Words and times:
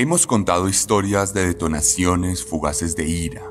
Hemos 0.00 0.28
contado 0.28 0.68
historias 0.68 1.34
de 1.34 1.44
detonaciones 1.44 2.44
fugaces 2.44 2.94
de 2.94 3.08
ira, 3.08 3.42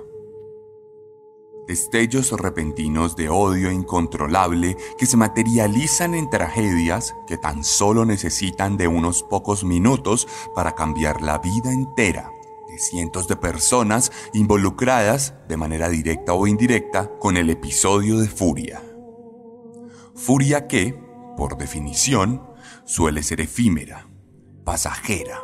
destellos 1.67 2.31
repentinos 2.31 3.17
de 3.17 3.28
odio 3.28 3.70
incontrolable 3.70 4.78
que 4.98 5.06
se 5.08 5.18
materializan 5.18 6.14
en 6.14 6.30
tragedias 6.30 7.14
que 7.28 7.38
tan 7.38 7.66
solo 7.66 8.06
necesitan 8.06 8.78
de 8.78 8.88
unos 8.88 9.23
pocos 9.23 9.66
minutos 9.66 10.25
para 10.56 10.73
cambiar 10.73 11.22
la 11.22 11.40
vida 11.40 11.73
entera 11.73 12.31
de 12.70 12.80
cientos 12.80 13.28
de 13.28 13.36
personas 13.36 14.14
involucradas 14.31 15.34
de 15.50 15.58
manera 15.58 15.90
directa 15.90 16.31
o 16.31 16.48
indirecta 16.48 17.12
con 17.20 17.36
el 17.36 17.50
episodio 17.50 18.20
de 18.20 18.30
furia. 18.30 18.81
Furia 20.16 20.66
que, 20.66 20.98
por 21.36 21.58
definición, 21.58 22.42
suele 22.86 23.22
ser 23.22 23.42
efímera, 23.42 24.08
pasajera 24.64 25.42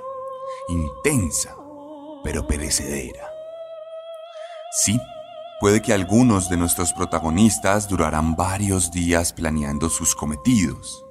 intensa, 0.67 1.55
pero 2.23 2.47
perecedera. 2.47 3.29
Sí, 4.71 4.99
puede 5.59 5.81
que 5.81 5.93
algunos 5.93 6.49
de 6.49 6.57
nuestros 6.57 6.93
protagonistas 6.93 7.87
durarán 7.87 8.35
varios 8.35 8.91
días 8.91 9.33
planeando 9.33 9.89
sus 9.89 10.15
cometidos, 10.15 11.05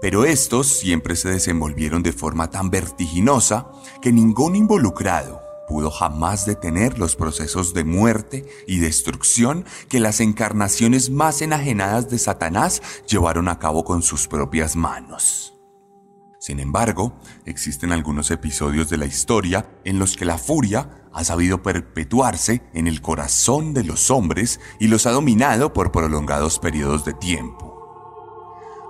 pero 0.00 0.24
estos 0.24 0.66
siempre 0.66 1.16
se 1.16 1.28
desenvolvieron 1.30 2.02
de 2.02 2.12
forma 2.12 2.50
tan 2.50 2.70
vertiginosa 2.70 3.70
que 4.00 4.12
ningún 4.12 4.56
involucrado 4.56 5.42
pudo 5.68 5.90
jamás 5.90 6.46
detener 6.46 6.98
los 6.98 7.14
procesos 7.14 7.74
de 7.74 7.84
muerte 7.84 8.44
y 8.66 8.78
destrucción 8.78 9.64
que 9.88 10.00
las 10.00 10.18
encarnaciones 10.18 11.10
más 11.10 11.42
enajenadas 11.42 12.10
de 12.10 12.18
Satanás 12.18 12.82
llevaron 13.06 13.46
a 13.46 13.60
cabo 13.60 13.84
con 13.84 14.02
sus 14.02 14.26
propias 14.26 14.74
manos. 14.74 15.59
Sin 16.40 16.58
embargo, 16.58 17.12
existen 17.44 17.92
algunos 17.92 18.30
episodios 18.30 18.88
de 18.88 18.96
la 18.96 19.04
historia 19.04 19.68
en 19.84 19.98
los 19.98 20.16
que 20.16 20.24
la 20.24 20.38
furia 20.38 20.88
ha 21.12 21.22
sabido 21.22 21.62
perpetuarse 21.62 22.62
en 22.72 22.86
el 22.86 23.02
corazón 23.02 23.74
de 23.74 23.84
los 23.84 24.10
hombres 24.10 24.58
y 24.78 24.88
los 24.88 25.04
ha 25.04 25.10
dominado 25.10 25.74
por 25.74 25.92
prolongados 25.92 26.58
periodos 26.58 27.04
de 27.04 27.12
tiempo. 27.12 27.76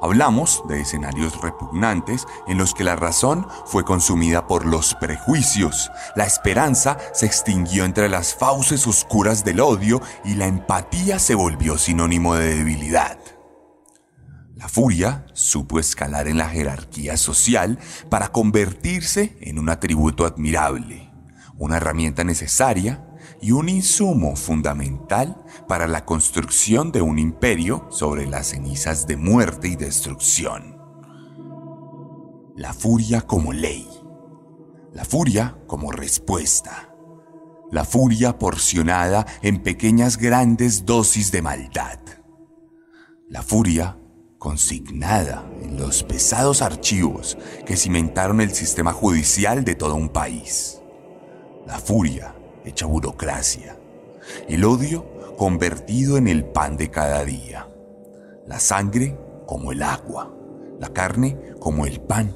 Hablamos 0.01 0.63
de 0.69 0.81
escenarios 0.83 1.41
repugnantes 1.41 2.29
en 2.47 2.57
los 2.57 2.73
que 2.73 2.85
la 2.85 2.95
razón 2.95 3.49
fue 3.67 3.85
consumida 3.85 4.47
por 4.47 4.65
los 4.65 4.95
prejuicios, 4.95 5.91
la 6.15 6.27
esperanza 6.27 6.99
se 7.13 7.27
extinguió 7.27 7.85
entre 7.85 8.09
las 8.09 8.33
fauces 8.33 8.87
oscuras 8.87 9.45
del 9.45 9.59
odio 9.59 10.01
y 10.25 10.37
la 10.37 10.47
empatía 10.47 11.19
se 11.19 11.35
volvió 11.35 11.79
sinónimo 11.79 12.37
de 12.37 12.55
debilidad. 12.55 13.20
La 14.61 14.69
furia 14.69 15.25
supo 15.33 15.81
escalar 15.81 16.29
en 16.29 16.37
la 16.37 16.51
jerarquía 16.51 17.17
social 17.17 17.79
para 18.11 18.31
convertirse 18.31 19.39
en 19.41 19.59
un 19.59 19.71
atributo 19.71 20.27
admirable, 20.27 21.11
una 21.57 21.79
herramienta 21.79 22.25
necesaria 22.25 23.09
y 23.41 23.53
un 23.53 23.71
insumo 23.71 24.37
fundamental 24.37 25.43
para 25.67 25.87
la 25.87 26.05
construcción 26.05 26.93
de 26.93 27.01
un 27.01 27.19
imperio 27.19 27.87
sobre 27.91 28.27
las 28.27 28.49
cenizas 28.49 29.07
de 29.07 29.17
muerte 29.17 29.69
y 29.69 29.77
destrucción. 29.77 30.77
La 32.55 32.75
furia 32.75 33.23
como 33.23 33.55
ley. 33.55 33.89
La 34.93 35.07
furia 35.07 35.57
como 35.67 35.91
respuesta. 35.91 36.95
La 37.71 37.87
furia 37.87 38.39
porcionada 38.39 39.25
en 39.41 39.63
pequeñas 39.63 40.19
grandes 40.19 40.85
dosis 40.85 41.33
de 41.33 41.41
maldad. 41.41 41.99
La 43.27 43.43
furia 43.43 43.97
consignada 44.41 45.45
en 45.61 45.77
los 45.77 46.03
pesados 46.03 46.63
archivos 46.63 47.37
que 47.67 47.77
cimentaron 47.77 48.41
el 48.41 48.53
sistema 48.53 48.91
judicial 48.91 49.65
de 49.65 49.75
todo 49.75 49.95
un 49.95 50.09
país. 50.09 50.81
La 51.67 51.79
furia 51.79 52.35
hecha 52.65 52.87
burocracia. 52.87 53.79
El 54.49 54.65
odio 54.65 55.37
convertido 55.37 56.17
en 56.17 56.27
el 56.27 56.47
pan 56.47 56.79
de 56.79 56.91
cada 56.91 57.23
día. 57.23 57.69
La 58.47 58.59
sangre 58.61 59.15
como 59.47 59.73
el 59.73 59.83
agua. 59.83 60.35
La 60.81 60.89
carne 60.89 61.37
como 61.61 61.85
el 61.85 62.01
pan. 62.01 62.35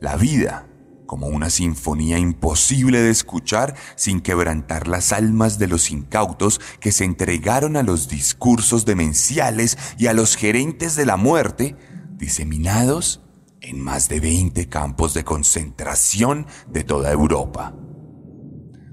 La 0.00 0.16
vida 0.16 0.67
como 1.08 1.26
una 1.26 1.48
sinfonía 1.48 2.18
imposible 2.18 3.00
de 3.00 3.08
escuchar 3.08 3.74
sin 3.96 4.20
quebrantar 4.20 4.86
las 4.88 5.14
almas 5.14 5.58
de 5.58 5.66
los 5.66 5.90
incautos 5.90 6.60
que 6.80 6.92
se 6.92 7.04
entregaron 7.04 7.78
a 7.78 7.82
los 7.82 8.08
discursos 8.08 8.84
demenciales 8.84 9.78
y 9.96 10.08
a 10.08 10.12
los 10.12 10.36
gerentes 10.36 10.96
de 10.96 11.06
la 11.06 11.16
muerte, 11.16 11.76
diseminados 12.12 13.22
en 13.62 13.80
más 13.80 14.10
de 14.10 14.20
20 14.20 14.68
campos 14.68 15.14
de 15.14 15.24
concentración 15.24 16.46
de 16.68 16.84
toda 16.84 17.10
Europa. 17.10 17.74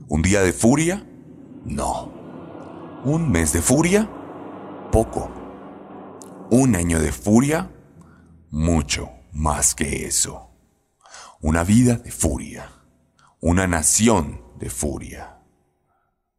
¿Un 0.07 0.21
día 0.21 0.41
de 0.41 0.53
furia? 0.53 1.05
No. 1.65 2.13
¿Un 3.03 3.29
mes 3.29 3.51
de 3.51 3.61
furia? 3.61 4.09
Poco. 4.89 5.29
¿Un 6.49 6.77
año 6.77 7.01
de 7.01 7.11
furia? 7.11 7.71
Mucho 8.51 9.09
más 9.33 9.75
que 9.75 10.05
eso. 10.05 10.44
Una 11.47 11.63
vida 11.63 11.97
de 11.97 12.09
furia. 12.09 12.67
Una 13.39 13.67
nación 13.67 14.41
de 14.57 14.67
furia. 14.67 15.37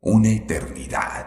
Una 0.01 0.31
eternidad. 0.31 1.27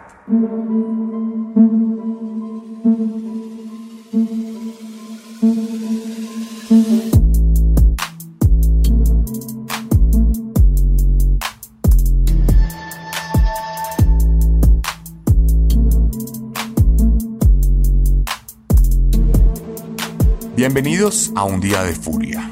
Bienvenidos 20.58 21.32
a 21.34 21.46
un 21.46 21.62
día 21.62 21.84
de 21.84 21.94
furia 21.94 22.52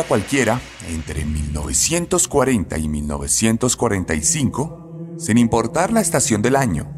Cualquiera, 0.00 0.58
entre 0.88 1.26
1940 1.26 2.78
y 2.78 2.88
1945, 2.88 5.16
sin 5.18 5.36
importar 5.36 5.92
la 5.92 6.00
estación 6.00 6.40
del 6.40 6.56
año, 6.56 6.90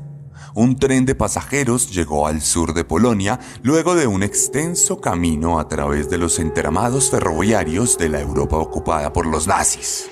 un 0.55 0.77
tren 0.77 1.05
de 1.05 1.17
pasajeros 1.17 1.91
llegó 1.91 2.29
al 2.29 2.41
sur 2.41 2.73
de 2.73 2.85
Polonia 2.85 3.41
luego 3.65 3.97
de 3.97 4.07
un 4.07 4.23
extenso 4.23 5.01
camino 5.01 5.59
a 5.59 5.67
través 5.67 6.09
de 6.09 6.19
los 6.19 6.39
entramados 6.39 7.11
ferroviarios 7.11 7.99
de 7.99 8.11
la 8.11 8.21
Europa 8.21 8.59
ocupada 8.59 9.13
por 9.13 9.27
los 9.27 9.49
nazis. 9.49 10.09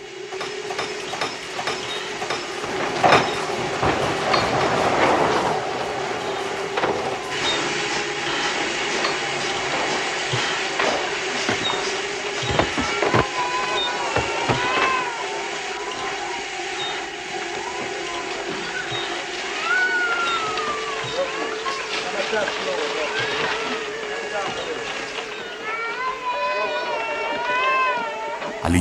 Al 28.62 28.76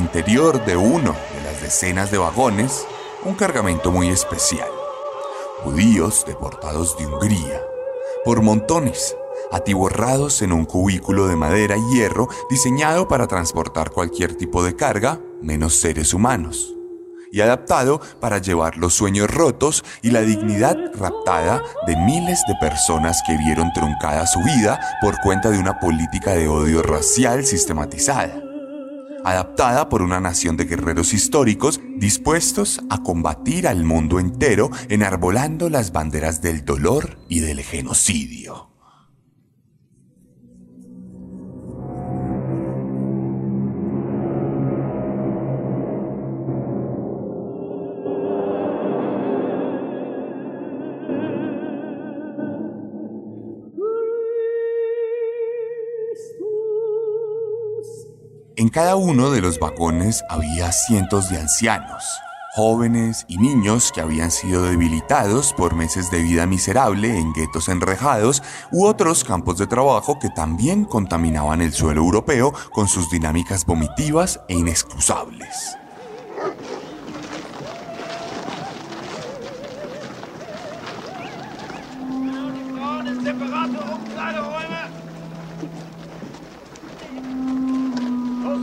de 0.59 0.75
uno 0.75 1.15
de 1.33 1.43
las 1.43 1.61
decenas 1.61 2.11
de 2.11 2.17
vagones, 2.17 2.85
un 3.23 3.35
cargamento 3.35 3.89
muy 3.91 4.09
especial. 4.09 4.69
Judíos 5.63 6.25
deportados 6.27 6.97
de 6.97 7.07
Hungría, 7.07 7.61
por 8.25 8.41
montones, 8.41 9.15
atiborrados 9.51 10.41
en 10.41 10.51
un 10.51 10.65
cubículo 10.65 11.27
de 11.27 11.37
madera 11.37 11.77
y 11.77 11.95
hierro 11.95 12.27
diseñado 12.49 13.07
para 13.07 13.27
transportar 13.27 13.91
cualquier 13.91 14.35
tipo 14.35 14.63
de 14.63 14.75
carga, 14.75 15.21
menos 15.41 15.79
seres 15.79 16.13
humanos, 16.13 16.75
y 17.31 17.39
adaptado 17.39 18.01
para 18.19 18.39
llevar 18.39 18.75
los 18.75 18.93
sueños 18.93 19.31
rotos 19.31 19.85
y 20.01 20.11
la 20.11 20.21
dignidad 20.21 20.75
raptada 20.95 21.63
de 21.87 21.95
miles 21.95 22.41
de 22.47 22.55
personas 22.59 23.21
que 23.25 23.37
vieron 23.37 23.71
truncada 23.73 24.27
su 24.27 24.41
vida 24.43 24.81
por 25.01 25.15
cuenta 25.21 25.49
de 25.49 25.59
una 25.59 25.79
política 25.79 26.33
de 26.33 26.49
odio 26.49 26.83
racial 26.83 27.45
sistematizada 27.45 28.50
adaptada 29.23 29.89
por 29.89 30.01
una 30.01 30.19
nación 30.19 30.57
de 30.57 30.65
guerreros 30.65 31.13
históricos 31.13 31.79
dispuestos 31.97 32.81
a 32.89 33.03
combatir 33.03 33.67
al 33.67 33.83
mundo 33.83 34.19
entero 34.19 34.69
enarbolando 34.89 35.69
las 35.69 35.91
banderas 35.91 36.41
del 36.41 36.65
dolor 36.65 37.19
y 37.29 37.39
del 37.39 37.61
genocidio. 37.61 38.70
Cada 58.71 58.95
uno 58.95 59.31
de 59.31 59.41
los 59.41 59.59
vagones 59.59 60.23
había 60.29 60.71
cientos 60.71 61.29
de 61.29 61.37
ancianos, 61.37 62.05
jóvenes 62.55 63.25
y 63.27 63.37
niños 63.37 63.91
que 63.91 63.99
habían 63.99 64.31
sido 64.31 64.63
debilitados 64.63 65.53
por 65.53 65.75
meses 65.75 66.09
de 66.09 66.23
vida 66.23 66.45
miserable 66.45 67.17
en 67.17 67.33
guetos 67.33 67.67
enrejados 67.67 68.41
u 68.71 68.85
otros 68.85 69.25
campos 69.25 69.57
de 69.57 69.67
trabajo 69.67 70.19
que 70.19 70.29
también 70.29 70.85
contaminaban 70.85 71.61
el 71.61 71.73
suelo 71.73 72.01
europeo 72.01 72.53
con 72.71 72.87
sus 72.87 73.09
dinámicas 73.09 73.65
vomitivas 73.65 74.39
e 74.47 74.53
inexcusables. 74.53 75.77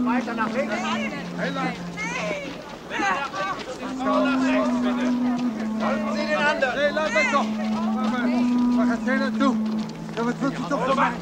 Weiter 0.09 0.35
nach 0.35 0.51
links. 0.53 0.75
Folgen 5.79 6.15
Sie 6.15 6.27
den 6.27 6.47
anderen. 6.47 6.77
Nee, 6.77 6.93
laat 6.93 7.13
mij 7.13 7.31
toch. 7.31 7.47
Waar 8.77 8.87
gaat 8.87 8.99
zij 9.05 9.17
naartoe? 9.17 9.55
Ja, 10.15 10.23
wat 10.23 10.35
wilt 10.41 10.53
u 10.53 10.63
toch 10.69 10.87
van 10.87 10.97
mij? 10.97 11.13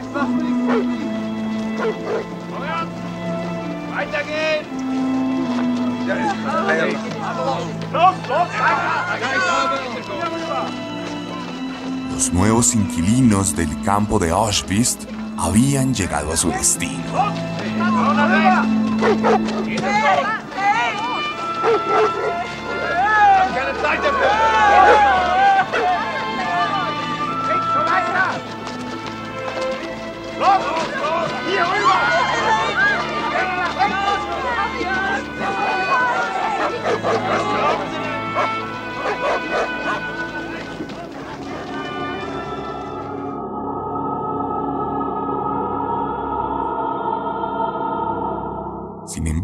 Ik 0.00 0.08
wacht 0.12 0.28
niet 0.28 0.54
voor 0.64 0.74
jullie. 0.74 1.12
Weitergehen! 3.94 4.66
Ja, 6.06 6.14
is 6.14 6.32
Los, 7.92 8.14
los, 8.28 8.48
weiter! 8.58 9.83
Los 12.14 12.32
nuevos 12.32 12.76
inquilinos 12.76 13.56
del 13.56 13.82
campo 13.82 14.20
de 14.20 14.30
Auschwitz 14.30 14.98
habían 15.36 15.92
llegado 15.92 16.32
a 16.32 16.36
su 16.36 16.48
destino. 16.48 17.02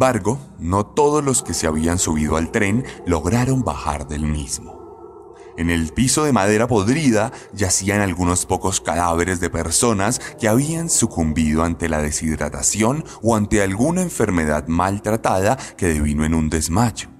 Embargo, 0.00 0.38
no 0.59 0.87
todos 0.87 1.23
los 1.23 1.42
que 1.42 1.52
se 1.52 1.66
habían 1.66 1.99
subido 1.99 2.38
al 2.38 2.50
tren 2.50 2.87
lograron 3.04 3.64
bajar 3.64 4.09
del 4.09 4.23
mismo. 4.23 5.35
En 5.59 5.69
el 5.69 5.92
piso 5.92 6.25
de 6.25 6.33
madera 6.33 6.66
podrida 6.66 7.33
yacían 7.52 8.00
algunos 8.00 8.47
pocos 8.47 8.80
cadáveres 8.80 9.40
de 9.40 9.50
personas 9.50 10.19
que 10.40 10.49
habían 10.49 10.88
sucumbido 10.88 11.64
ante 11.64 11.90
la 11.90 12.00
deshidratación 12.00 13.04
o 13.23 13.37
ante 13.37 13.61
alguna 13.61 14.00
enfermedad 14.00 14.69
maltratada 14.69 15.59
que 15.76 15.88
devino 15.88 16.25
en 16.25 16.33
un 16.33 16.49
desmayo. 16.49 17.20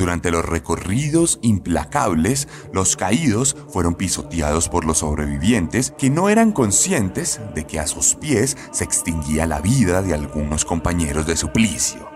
Durante 0.00 0.30
los 0.30 0.46
recorridos 0.46 1.38
implacables, 1.42 2.48
los 2.72 2.96
caídos 2.96 3.54
fueron 3.68 3.96
pisoteados 3.96 4.70
por 4.70 4.86
los 4.86 5.00
sobrevivientes 5.00 5.92
que 5.98 6.08
no 6.08 6.30
eran 6.30 6.52
conscientes 6.52 7.38
de 7.54 7.66
que 7.66 7.78
a 7.78 7.86
sus 7.86 8.14
pies 8.14 8.56
se 8.70 8.84
extinguía 8.84 9.46
la 9.46 9.60
vida 9.60 10.00
de 10.00 10.14
algunos 10.14 10.64
compañeros 10.64 11.26
de 11.26 11.36
suplicio. 11.36 12.08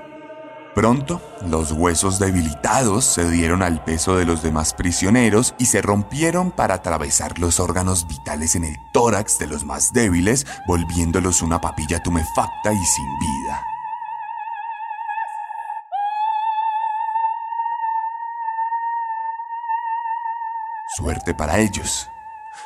Pronto, 0.74 1.20
los 1.46 1.72
huesos 1.72 2.18
debilitados 2.18 3.04
se 3.04 3.30
dieron 3.30 3.62
al 3.62 3.84
peso 3.84 4.16
de 4.16 4.24
los 4.24 4.42
demás 4.42 4.72
prisioneros 4.72 5.54
y 5.58 5.66
se 5.66 5.82
rompieron 5.82 6.52
para 6.52 6.76
atravesar 6.76 7.38
los 7.38 7.60
órganos 7.60 8.08
vitales 8.08 8.56
en 8.56 8.64
el 8.64 8.76
tórax 8.94 9.38
de 9.38 9.46
los 9.46 9.66
más 9.66 9.92
débiles, 9.92 10.46
volviéndolos 10.66 11.42
una 11.42 11.60
papilla 11.60 12.02
tumefacta 12.02 12.72
y 12.72 12.82
sin 12.82 13.18
vida. 13.18 13.73
Suerte 20.96 21.34
para 21.34 21.58
ellos. 21.58 22.06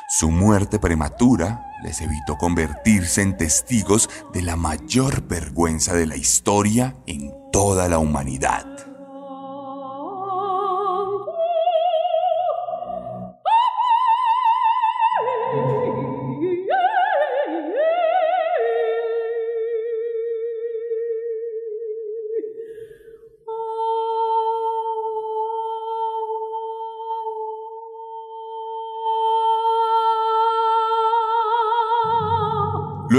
Su 0.07 0.29
muerte 0.29 0.77
prematura 0.77 1.65
les 1.81 1.99
evitó 1.99 2.37
convertirse 2.37 3.23
en 3.23 3.35
testigos 3.35 4.07
de 4.31 4.43
la 4.43 4.55
mayor 4.55 5.23
vergüenza 5.27 5.95
de 5.95 6.05
la 6.05 6.15
historia 6.15 6.95
en 7.07 7.33
toda 7.51 7.89
la 7.89 7.97
humanidad. 7.97 8.68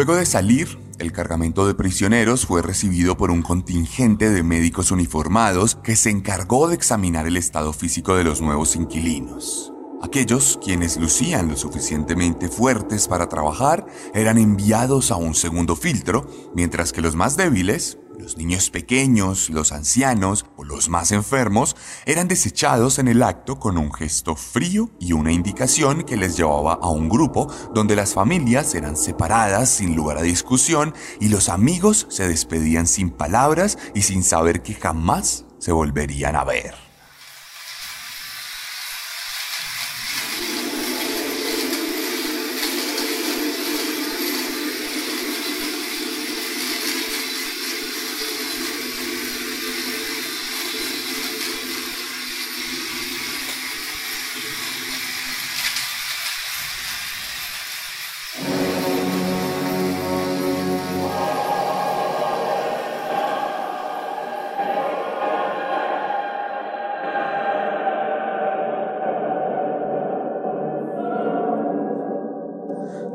Luego 0.01 0.17
de 0.17 0.25
salir, 0.25 0.79
el 0.99 1.13
cargamento 1.13 1.67
de 1.67 1.75
prisioneros 1.75 2.47
fue 2.47 2.63
recibido 2.63 3.19
por 3.19 3.31
un 3.31 3.43
contingente 3.43 4.31
de 4.31 4.43
médicos 4.43 4.93
uniformados 4.93 5.75
que 5.75 5.95
se 5.95 6.09
encargó 6.09 6.69
de 6.69 6.75
examinar 6.75 7.27
el 7.27 7.37
estado 7.37 7.75
físico 7.75 8.15
de 8.15 8.25
los 8.25 8.41
nuevos 8.41 8.77
inquilinos. 8.77 9.75
Aquellos 10.01 10.59
quienes 10.65 10.97
lucían 10.97 11.49
lo 11.49 11.57
suficientemente 11.59 12.49
fuertes 12.49 13.09
para 13.09 13.29
trabajar 13.29 13.85
eran 14.15 14.39
enviados 14.39 15.11
a 15.11 15.17
un 15.17 15.35
segundo 15.35 15.77
filtro, 15.77 16.27
mientras 16.55 16.95
que 16.95 17.03
los 17.03 17.15
más 17.15 17.37
débiles, 17.37 17.99
los 18.19 18.39
niños 18.39 18.71
pequeños, 18.71 19.51
los 19.51 19.71
ancianos 19.71 20.47
los 20.71 20.89
más 20.89 21.13
enfermos 21.13 21.77
eran 22.07 22.29
desechados 22.29 22.99
en 22.99 23.09
el 23.09 23.23
acto 23.23 23.59
con 23.59 23.77
un 23.77 23.93
gesto 23.93 24.37
frío 24.37 24.91
y 25.01 25.13
una 25.13 25.33
indicación 25.33 26.05
que 26.05 26.17
les 26.17 26.37
llevaba 26.37 26.75
a 26.75 26.89
un 26.89 27.09
grupo 27.09 27.53
donde 27.75 27.97
las 27.97 28.15
familias 28.15 28.75
eran 28.75 28.97
separadas 28.97 29.69
sin 29.69 29.97
lugar 29.97 30.19
a 30.19 30.23
discusión 30.23 30.95
y 31.19 31.29
los 31.29 31.49
amigos 31.49 32.07
se 32.09 32.29
despedían 32.29 32.87
sin 32.87 33.11
palabras 33.11 33.79
y 33.95 34.03
sin 34.03 34.23
saber 34.23 34.63
que 34.63 34.75
jamás 34.75 35.45
se 35.59 35.73
volverían 35.73 36.37
a 36.37 36.45
ver. 36.45 36.90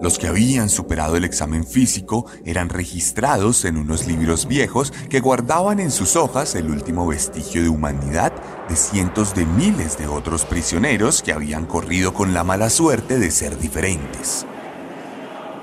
Los 0.05 0.19
que 0.19 0.27
habían 0.27 0.69
superado 0.69 1.15
el 1.15 1.25
examen 1.25 1.65
físico 1.65 2.27
eran 2.45 2.69
registrados 2.69 3.65
en 3.65 3.75
unos 3.75 4.05
libros 4.05 4.47
viejos 4.47 4.93
que 5.09 5.19
guardaban 5.19 5.79
en 5.79 5.89
sus 5.89 6.15
hojas 6.15 6.53
el 6.53 6.69
último 6.69 7.07
vestigio 7.07 7.63
de 7.63 7.69
humanidad 7.69 8.31
de 8.69 8.75
cientos 8.75 9.33
de 9.33 9.47
miles 9.47 9.97
de 9.97 10.05
otros 10.05 10.45
prisioneros 10.45 11.23
que 11.23 11.33
habían 11.33 11.65
corrido 11.65 12.13
con 12.13 12.35
la 12.35 12.43
mala 12.43 12.69
suerte 12.69 13.17
de 13.17 13.31
ser 13.31 13.57
diferentes. 13.57 14.45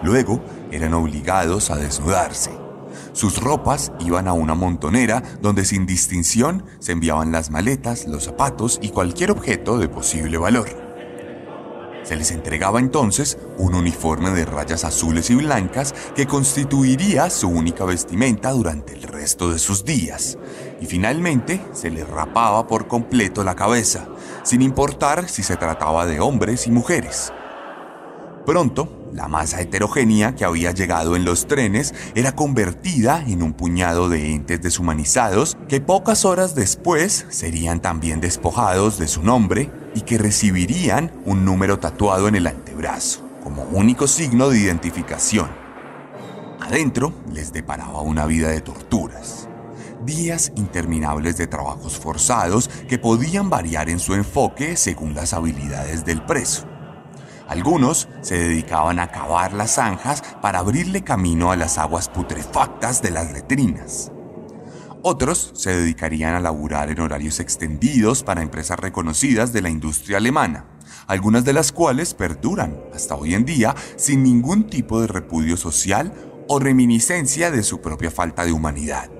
Luego 0.02 0.42
eran 0.72 0.94
obligados 0.94 1.70
a 1.70 1.76
desnudarse. 1.76 2.50
Sus 3.12 3.40
ropas 3.40 3.92
iban 4.00 4.26
a 4.26 4.32
una 4.32 4.56
montonera 4.56 5.22
donde 5.40 5.64
sin 5.64 5.86
distinción 5.86 6.64
se 6.80 6.90
enviaban 6.90 7.30
las 7.30 7.52
maletas, 7.52 8.08
los 8.08 8.24
zapatos 8.24 8.80
y 8.82 8.88
cualquier 8.88 9.30
objeto 9.30 9.78
de 9.78 9.88
posible 9.88 10.36
valor. 10.36 10.81
Se 12.12 12.18
les 12.18 12.30
entregaba 12.30 12.78
entonces 12.78 13.38
un 13.56 13.74
uniforme 13.74 14.32
de 14.32 14.44
rayas 14.44 14.84
azules 14.84 15.30
y 15.30 15.34
blancas 15.34 15.94
que 16.14 16.26
constituiría 16.26 17.30
su 17.30 17.48
única 17.48 17.86
vestimenta 17.86 18.50
durante 18.50 18.92
el 18.92 19.04
resto 19.04 19.50
de 19.50 19.58
sus 19.58 19.86
días. 19.86 20.36
Y 20.82 20.84
finalmente 20.84 21.62
se 21.72 21.88
les 21.88 22.06
rapaba 22.06 22.66
por 22.66 22.86
completo 22.86 23.44
la 23.44 23.56
cabeza, 23.56 24.08
sin 24.42 24.60
importar 24.60 25.26
si 25.30 25.42
se 25.42 25.56
trataba 25.56 26.04
de 26.04 26.20
hombres 26.20 26.66
y 26.66 26.70
mujeres. 26.70 27.32
Pronto, 28.44 29.08
la 29.14 29.26
masa 29.28 29.62
heterogénea 29.62 30.34
que 30.34 30.44
había 30.44 30.72
llegado 30.72 31.16
en 31.16 31.24
los 31.24 31.46
trenes 31.46 31.94
era 32.14 32.32
convertida 32.32 33.24
en 33.26 33.42
un 33.42 33.54
puñado 33.54 34.10
de 34.10 34.32
entes 34.34 34.60
deshumanizados 34.60 35.56
que 35.66 35.80
pocas 35.80 36.26
horas 36.26 36.54
después 36.54 37.24
serían 37.30 37.80
también 37.80 38.20
despojados 38.20 38.98
de 38.98 39.08
su 39.08 39.22
nombre 39.22 39.70
y 39.94 40.02
que 40.02 40.18
recibirían 40.18 41.12
un 41.24 41.44
número 41.44 41.78
tatuado 41.78 42.28
en 42.28 42.34
el 42.34 42.46
antebrazo 42.46 43.28
como 43.42 43.62
único 43.64 44.06
signo 44.06 44.48
de 44.48 44.58
identificación. 44.58 45.50
Adentro 46.60 47.12
les 47.32 47.52
deparaba 47.52 48.00
una 48.02 48.24
vida 48.26 48.48
de 48.48 48.60
torturas, 48.60 49.48
días 50.04 50.52
interminables 50.56 51.36
de 51.36 51.46
trabajos 51.46 51.98
forzados 51.98 52.68
que 52.88 52.98
podían 52.98 53.50
variar 53.50 53.88
en 53.88 53.98
su 53.98 54.14
enfoque 54.14 54.76
según 54.76 55.14
las 55.14 55.32
habilidades 55.32 56.04
del 56.04 56.24
preso. 56.24 56.66
Algunos 57.48 58.08
se 58.22 58.38
dedicaban 58.38 58.98
a 58.98 59.08
cavar 59.08 59.52
las 59.52 59.72
zanjas 59.74 60.22
para 60.40 60.60
abrirle 60.60 61.02
camino 61.02 61.50
a 61.50 61.56
las 61.56 61.76
aguas 61.76 62.08
putrefactas 62.08 63.02
de 63.02 63.10
las 63.10 63.32
letrinas. 63.32 64.12
Otros 65.04 65.50
se 65.56 65.76
dedicarían 65.76 66.34
a 66.34 66.40
laburar 66.40 66.88
en 66.88 67.00
horarios 67.00 67.40
extendidos 67.40 68.22
para 68.22 68.40
empresas 68.40 68.78
reconocidas 68.78 69.52
de 69.52 69.60
la 69.60 69.68
industria 69.68 70.18
alemana, 70.18 70.66
algunas 71.08 71.44
de 71.44 71.52
las 71.52 71.72
cuales 71.72 72.14
perduran 72.14 72.80
hasta 72.94 73.16
hoy 73.16 73.34
en 73.34 73.44
día 73.44 73.74
sin 73.96 74.22
ningún 74.22 74.68
tipo 74.68 75.00
de 75.00 75.08
repudio 75.08 75.56
social 75.56 76.12
o 76.46 76.60
reminiscencia 76.60 77.50
de 77.50 77.64
su 77.64 77.80
propia 77.80 78.12
falta 78.12 78.44
de 78.44 78.52
humanidad. 78.52 79.10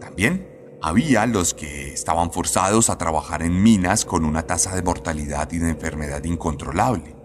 También 0.00 0.48
había 0.80 1.26
los 1.26 1.54
que 1.54 1.92
estaban 1.92 2.30
forzados 2.30 2.88
a 2.88 2.98
trabajar 2.98 3.42
en 3.42 3.64
minas 3.64 4.04
con 4.04 4.24
una 4.24 4.44
tasa 4.44 4.76
de 4.76 4.82
mortalidad 4.82 5.50
y 5.50 5.58
de 5.58 5.70
enfermedad 5.70 6.22
incontrolable. 6.22 7.16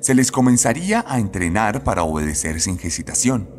Se 0.00 0.16
les 0.16 0.32
comenzaría 0.32 1.04
a 1.06 1.20
entrenar 1.20 1.84
para 1.84 2.02
obedecer 2.02 2.60
sin 2.60 2.76
hesitación 2.82 3.55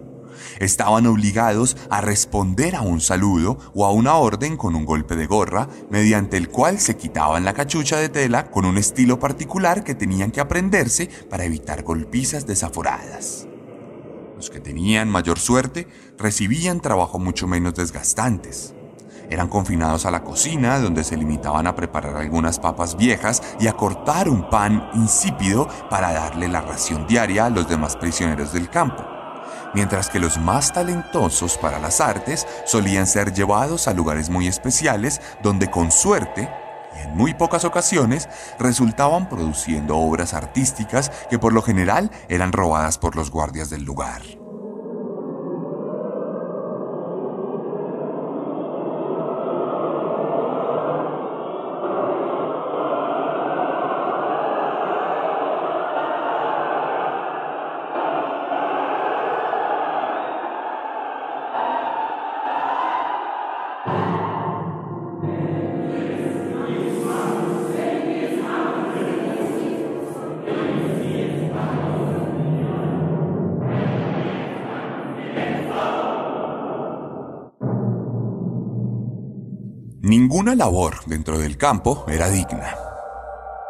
estaban 0.60 1.06
obligados 1.08 1.78
a 1.90 2.02
responder 2.02 2.76
a 2.76 2.82
un 2.82 3.02
saludo 3.02 3.58
o 3.74 3.86
a 3.86 3.92
una 3.92 4.16
orden 4.16 4.58
con 4.58 4.76
un 4.76 4.86
golpe 4.86 5.16
de 5.16 5.28
gorra, 5.28 5.68
mediante 5.90 6.38
el 6.38 6.50
cual 6.50 6.80
se 6.80 6.98
quitaban 6.98 7.46
la 7.46 7.54
cachucha 7.54 7.98
de 7.98 8.10
tela 8.10 8.50
con 8.50 8.66
un 8.66 8.78
estilo 8.78 9.20
particular 9.20 9.84
que 9.84 9.96
tenían 9.96 10.32
que 10.32 10.42
aprenderse 10.42 11.10
para 11.30 11.46
evitar 11.46 11.84
golpizas 11.84 12.46
desaforadas. 12.46 13.48
Los 14.36 14.50
que 14.50 14.60
tenían 14.60 15.10
mayor 15.10 15.40
suerte 15.40 15.88
recibían 16.18 16.80
trabajo 16.80 17.18
mucho 17.18 17.48
menos 17.48 17.74
desgastantes. 17.74 18.76
Eran 19.30 19.50
confinados 19.50 20.06
a 20.06 20.12
la 20.12 20.24
cocina, 20.24 20.80
donde 20.80 21.04
se 21.04 21.18
limitaban 21.18 21.68
a 21.68 21.76
preparar 21.76 22.16
algunas 22.16 22.60
papas 22.60 22.96
viejas 22.96 23.42
y 23.60 23.68
a 23.68 23.74
cortar 23.74 24.30
un 24.30 24.50
pan 24.50 24.90
insípido 24.94 25.68
para 25.90 26.14
darle 26.14 26.48
la 26.48 26.62
ración 26.62 27.08
diaria 27.08 27.48
a 27.48 27.50
los 27.50 27.68
demás 27.68 27.98
prisioneros 27.98 28.54
del 28.54 28.70
campo 28.70 29.17
mientras 29.74 30.10
que 30.10 30.20
los 30.20 30.38
más 30.38 30.74
talentosos 30.74 31.58
para 31.58 31.80
las 31.80 32.02
artes 32.02 32.48
solían 32.66 33.08
ser 33.08 33.34
llevados 33.34 33.88
a 33.88 33.94
lugares 33.94 34.30
muy 34.30 34.48
especiales 34.48 35.22
donde 35.42 35.70
con 35.70 35.92
suerte 35.92 36.50
y 36.96 37.02
en 37.02 37.16
muy 37.16 37.34
pocas 37.34 37.66
ocasiones 37.66 38.28
resultaban 38.60 39.30
produciendo 39.30 39.98
obras 39.98 40.34
artísticas 40.34 41.12
que 41.30 41.40
por 41.40 41.54
lo 41.54 41.62
general 41.62 42.12
eran 42.30 42.52
robadas 42.52 42.98
por 42.98 43.16
los 43.16 43.32
guardias 43.32 43.70
del 43.70 43.84
lugar. 43.84 44.22
Ninguna 80.28 80.56
labor 80.56 81.06
dentro 81.06 81.40
del 81.40 81.56
campo 81.56 82.06
era 82.10 82.30
digna. 82.30 82.76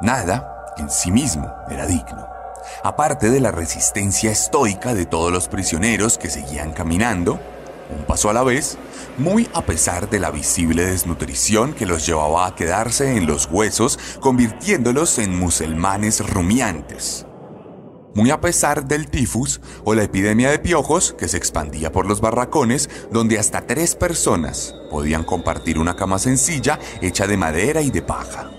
Nada 0.02 0.74
en 0.80 0.90
sí 0.90 1.12
mismo 1.12 1.54
era 1.70 1.86
digno. 1.86 2.28
Aparte 2.84 3.30
de 3.30 3.40
la 3.40 3.52
resistencia 3.52 4.32
estoica 4.32 4.96
de 4.96 5.06
todos 5.06 5.32
los 5.32 5.50
prisioneros 5.50 6.18
que 6.18 6.32
seguían 6.32 6.74
caminando, 6.74 7.40
un 7.96 8.06
paso 8.08 8.32
a 8.32 8.34
la 8.34 8.42
vez, 8.42 8.80
muy 9.20 9.48
a 9.54 9.62
pesar 9.62 10.10
de 10.10 10.20
la 10.20 10.32
visible 10.32 10.84
desnutrición 10.84 11.76
que 11.76 11.86
los 11.86 12.08
llevaba 12.08 12.48
a 12.48 12.56
quedarse 12.56 13.18
en 13.18 13.28
los 13.28 13.48
huesos, 13.52 14.00
convirtiéndolos 14.20 15.20
en 15.20 15.38
musulmanes 15.38 16.28
rumiantes 16.28 17.28
muy 18.18 18.32
a 18.32 18.42
pesar 18.42 18.88
del 18.88 19.12
tifus 19.12 19.62
o 19.86 19.94
la 19.94 20.02
epidemia 20.02 20.50
de 20.50 20.58
piojos 20.58 21.14
que 21.20 21.28
se 21.28 21.38
expandía 21.38 21.92
por 21.92 22.08
los 22.08 22.20
barracones, 22.20 22.90
donde 23.12 23.38
hasta 23.38 23.68
tres 23.68 23.94
personas 23.94 24.74
podían 24.90 25.24
compartir 25.24 25.78
una 25.78 25.96
cama 25.96 26.18
sencilla 26.18 26.80
hecha 27.00 27.28
de 27.28 27.38
madera 27.38 27.84
y 27.84 27.92
de 27.92 28.02
paja. 28.02 28.50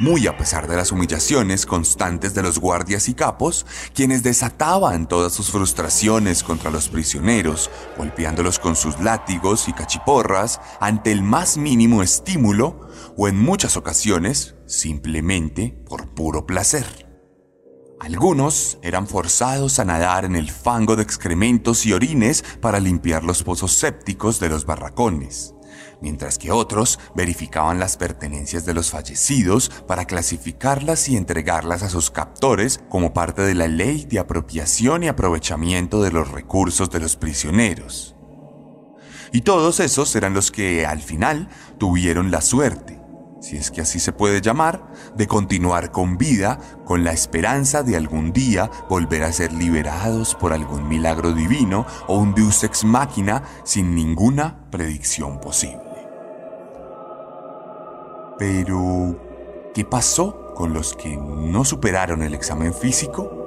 Muy 0.00 0.26
a 0.26 0.36
pesar 0.36 0.66
de 0.66 0.74
las 0.74 0.90
humillaciones 0.90 1.66
constantes 1.66 2.34
de 2.34 2.42
los 2.42 2.58
guardias 2.58 3.08
y 3.08 3.14
capos, 3.14 3.64
quienes 3.94 4.24
desataban 4.24 5.06
todas 5.06 5.32
sus 5.32 5.52
frustraciones 5.52 6.42
contra 6.42 6.72
los 6.72 6.88
prisioneros, 6.88 7.70
golpeándolos 7.96 8.58
con 8.58 8.74
sus 8.74 8.98
látigos 8.98 9.68
y 9.68 9.72
cachiporras 9.72 10.60
ante 10.80 11.12
el 11.12 11.22
más 11.22 11.56
mínimo 11.58 12.02
estímulo, 12.02 12.88
o 13.16 13.28
en 13.28 13.38
muchas 13.38 13.76
ocasiones 13.76 14.56
simplemente 14.66 15.78
por 15.88 16.08
puro 16.08 16.44
placer. 16.44 17.05
Algunos 17.98 18.78
eran 18.82 19.06
forzados 19.06 19.78
a 19.78 19.84
nadar 19.84 20.26
en 20.26 20.36
el 20.36 20.50
fango 20.50 20.96
de 20.96 21.02
excrementos 21.02 21.86
y 21.86 21.94
orines 21.94 22.44
para 22.60 22.78
limpiar 22.78 23.24
los 23.24 23.42
pozos 23.42 23.72
sépticos 23.72 24.38
de 24.38 24.50
los 24.50 24.66
barracones, 24.66 25.54
mientras 26.02 26.36
que 26.36 26.52
otros 26.52 26.98
verificaban 27.14 27.78
las 27.78 27.96
pertenencias 27.96 28.66
de 28.66 28.74
los 28.74 28.90
fallecidos 28.90 29.70
para 29.88 30.04
clasificarlas 30.04 31.08
y 31.08 31.16
entregarlas 31.16 31.82
a 31.82 31.88
sus 31.88 32.10
captores 32.10 32.80
como 32.90 33.14
parte 33.14 33.40
de 33.42 33.54
la 33.54 33.66
ley 33.66 34.04
de 34.04 34.18
apropiación 34.18 35.02
y 35.02 35.08
aprovechamiento 35.08 36.02
de 36.02 36.12
los 36.12 36.30
recursos 36.30 36.90
de 36.90 37.00
los 37.00 37.16
prisioneros. 37.16 38.14
Y 39.32 39.40
todos 39.40 39.80
esos 39.80 40.14
eran 40.14 40.34
los 40.34 40.50
que, 40.50 40.84
al 40.84 41.00
final, 41.00 41.48
tuvieron 41.78 42.30
la 42.30 42.42
suerte 42.42 42.95
si 43.46 43.56
es 43.56 43.70
que 43.70 43.80
así 43.80 44.00
se 44.00 44.12
puede 44.12 44.40
llamar, 44.40 44.82
de 45.14 45.28
continuar 45.28 45.92
con 45.92 46.18
vida 46.18 46.58
con 46.84 47.04
la 47.04 47.12
esperanza 47.12 47.84
de 47.84 47.96
algún 47.96 48.32
día 48.32 48.68
volver 48.88 49.22
a 49.22 49.30
ser 49.30 49.52
liberados 49.52 50.34
por 50.34 50.52
algún 50.52 50.88
milagro 50.88 51.32
divino 51.32 51.86
o 52.08 52.18
un 52.18 52.34
deus 52.34 52.64
ex 52.64 52.82
machina 52.82 53.44
sin 53.62 53.94
ninguna 53.94 54.68
predicción 54.72 55.38
posible. 55.40 55.78
Pero, 58.36 59.16
¿qué 59.72 59.84
pasó 59.84 60.52
con 60.56 60.72
los 60.72 60.94
que 60.94 61.16
no 61.16 61.64
superaron 61.64 62.24
el 62.24 62.34
examen 62.34 62.74
físico? 62.74 63.45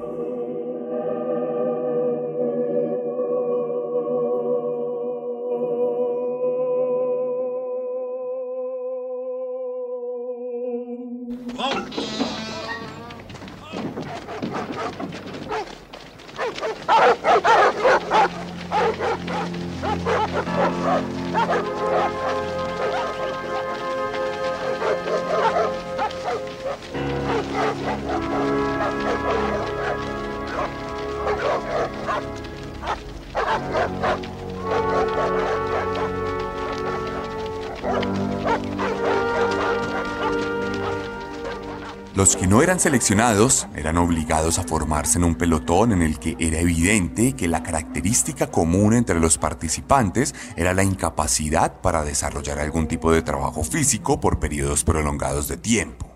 Los 42.19 42.35
que 42.35 42.47
no 42.47 42.61
eran 42.61 42.81
seleccionados 42.81 43.65
eran 43.77 43.95
obligados 43.95 44.59
a 44.59 44.65
formarse 44.65 45.17
en 45.17 45.23
un 45.23 45.35
pelotón 45.35 45.93
en 45.93 46.01
el 46.01 46.19
que 46.19 46.35
era 46.37 46.59
evidente 46.59 47.31
que 47.31 47.47
la 47.47 47.63
característica 47.63 48.47
común 48.47 48.93
entre 48.93 49.21
los 49.21 49.37
participantes 49.37 50.35
era 50.57 50.73
la 50.73 50.83
incapacidad 50.83 51.79
para 51.79 52.03
desarrollar 52.03 52.59
algún 52.59 52.89
tipo 52.89 53.13
de 53.13 53.21
trabajo 53.21 53.63
físico 53.63 54.19
por 54.19 54.37
periodos 54.37 54.83
prolongados 54.83 55.47
de 55.47 55.55
tiempo. 55.55 56.11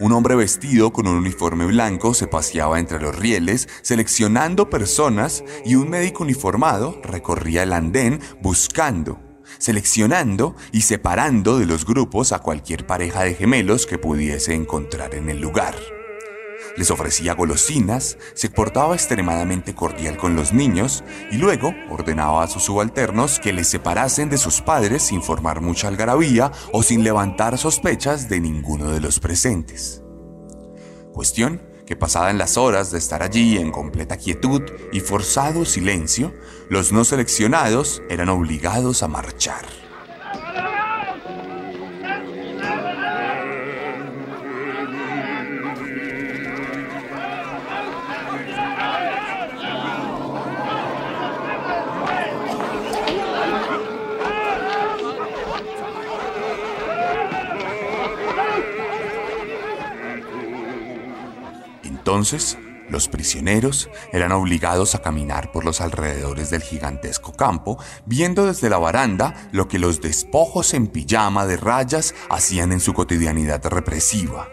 Un 0.00 0.12
hombre 0.12 0.34
vestido 0.34 0.94
con 0.94 1.06
un 1.06 1.16
uniforme 1.16 1.66
blanco 1.66 2.14
se 2.14 2.26
paseaba 2.26 2.78
entre 2.78 2.98
los 2.98 3.14
rieles 3.14 3.68
seleccionando 3.82 4.70
personas 4.70 5.44
y 5.66 5.74
un 5.74 5.90
médico 5.90 6.22
uniformado 6.22 6.98
recorría 7.04 7.64
el 7.64 7.74
andén 7.74 8.18
buscando 8.40 9.25
seleccionando 9.58 10.56
y 10.72 10.82
separando 10.82 11.58
de 11.58 11.66
los 11.66 11.84
grupos 11.84 12.32
a 12.32 12.40
cualquier 12.40 12.86
pareja 12.86 13.22
de 13.22 13.34
gemelos 13.34 13.86
que 13.86 13.98
pudiese 13.98 14.54
encontrar 14.54 15.14
en 15.14 15.30
el 15.30 15.40
lugar. 15.40 15.74
Les 16.76 16.90
ofrecía 16.90 17.34
golosinas, 17.34 18.18
se 18.34 18.50
portaba 18.50 18.94
extremadamente 18.94 19.74
cordial 19.74 20.16
con 20.16 20.36
los 20.36 20.52
niños 20.52 21.04
y 21.30 21.36
luego 21.36 21.74
ordenaba 21.90 22.42
a 22.42 22.48
sus 22.48 22.64
subalternos 22.64 23.40
que 23.40 23.52
les 23.52 23.68
separasen 23.68 24.28
de 24.28 24.36
sus 24.36 24.60
padres 24.60 25.02
sin 25.02 25.22
formar 25.22 25.62
mucha 25.62 25.88
algarabía 25.88 26.52
o 26.72 26.82
sin 26.82 27.02
levantar 27.02 27.56
sospechas 27.56 28.28
de 28.28 28.40
ninguno 28.40 28.90
de 28.90 29.00
los 29.00 29.20
presentes. 29.20 30.02
Cuestión 31.12 31.62
que 31.86 31.96
pasadas 31.96 32.34
las 32.34 32.56
horas 32.56 32.90
de 32.90 32.98
estar 32.98 33.22
allí 33.22 33.56
en 33.56 33.70
completa 33.70 34.16
quietud 34.16 34.62
y 34.92 35.00
forzado 35.00 35.64
silencio, 35.64 36.34
los 36.68 36.92
no 36.92 37.04
seleccionados 37.04 38.02
eran 38.10 38.28
obligados 38.28 39.02
a 39.02 39.08
marchar. 39.08 39.85
Entonces, 62.16 62.56
los 62.88 63.08
prisioneros 63.08 63.90
eran 64.10 64.32
obligados 64.32 64.94
a 64.94 65.02
caminar 65.02 65.52
por 65.52 65.66
los 65.66 65.82
alrededores 65.82 66.48
del 66.48 66.62
gigantesco 66.62 67.34
campo, 67.34 67.78
viendo 68.06 68.46
desde 68.46 68.70
la 68.70 68.78
baranda 68.78 69.50
lo 69.52 69.68
que 69.68 69.78
los 69.78 70.00
despojos 70.00 70.72
en 70.72 70.86
pijama 70.86 71.44
de 71.44 71.58
rayas 71.58 72.14
hacían 72.30 72.72
en 72.72 72.80
su 72.80 72.94
cotidianidad 72.94 73.62
represiva. 73.66 74.48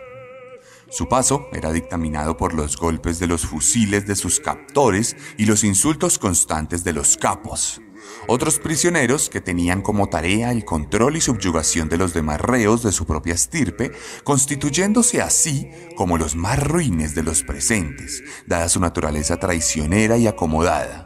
Su 0.89 1.08
paso 1.08 1.47
era 1.54 1.71
dictaminado 1.71 2.36
por 2.36 2.54
los 2.54 2.76
golpes 2.76 3.17
de 3.19 3.28
los 3.28 3.45
fusiles 3.45 4.06
de 4.08 4.17
sus 4.17 4.41
captores 4.41 5.15
y 5.38 5.45
los 5.45 5.63
insultos 5.63 6.19
constantes 6.19 6.84
de 6.84 6.91
los 6.91 7.15
capos. 7.15 7.80
Otros 8.27 8.59
prisioneros 8.59 9.29
que 9.29 9.41
tenían 9.41 9.81
como 9.81 10.07
tarea 10.07 10.51
el 10.51 10.63
control 10.63 11.17
y 11.17 11.21
subyugación 11.21 11.89
de 11.89 11.97
los 11.97 12.13
demás 12.13 12.39
reos 12.39 12.81
de 12.83 12.91
su 12.91 13.05
propia 13.05 13.33
estirpe, 13.33 13.91
constituyéndose 14.23 15.21
así 15.21 15.69
como 15.95 16.17
los 16.17 16.35
más 16.35 16.61
ruines 16.61 17.15
de 17.15 17.23
los 17.23 17.43
presentes, 17.43 18.23
dada 18.47 18.69
su 18.69 18.79
naturaleza 18.79 19.37
traicionera 19.37 20.17
y 20.17 20.27
acomodada. 20.27 21.05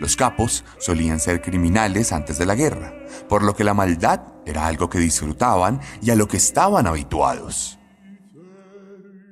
Los 0.00 0.16
capos 0.16 0.64
solían 0.78 1.20
ser 1.20 1.42
criminales 1.42 2.12
antes 2.12 2.38
de 2.38 2.46
la 2.46 2.54
guerra, 2.54 2.92
por 3.28 3.42
lo 3.42 3.54
que 3.54 3.62
la 3.62 3.74
maldad 3.74 4.22
era 4.46 4.66
algo 4.66 4.88
que 4.88 4.98
disfrutaban 4.98 5.80
y 6.00 6.10
a 6.10 6.16
lo 6.16 6.26
que 6.26 6.38
estaban 6.38 6.86
habituados. 6.86 7.78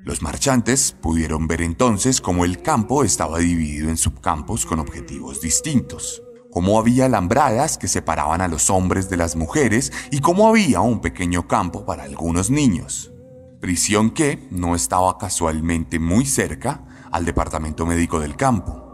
Los 0.04 0.22
marchantes 0.22 0.92
pudieron 0.92 1.46
ver 1.46 1.60
entonces 1.60 2.20
cómo 2.20 2.44
el 2.44 2.62
campo 2.62 3.04
estaba 3.04 3.38
dividido 3.38 3.90
en 3.90 3.96
subcampos 3.96 4.64
con 4.64 4.78
objetivos 4.78 5.40
distintos, 5.40 6.22
cómo 6.50 6.78
había 6.78 7.06
alambradas 7.06 7.78
que 7.78 7.88
separaban 7.88 8.40
a 8.40 8.48
los 8.48 8.70
hombres 8.70 9.08
de 9.08 9.16
las 9.16 9.36
mujeres 9.36 9.92
y 10.10 10.20
cómo 10.20 10.48
había 10.48 10.80
un 10.80 11.00
pequeño 11.00 11.46
campo 11.48 11.84
para 11.84 12.04
algunos 12.04 12.50
niños. 12.50 13.12
Prisión 13.60 14.10
que 14.10 14.46
no 14.50 14.74
estaba 14.74 15.18
casualmente 15.18 15.98
muy 15.98 16.26
cerca 16.26 16.84
al 17.10 17.24
departamento 17.24 17.86
médico 17.86 18.20
del 18.20 18.36
campo 18.36 18.90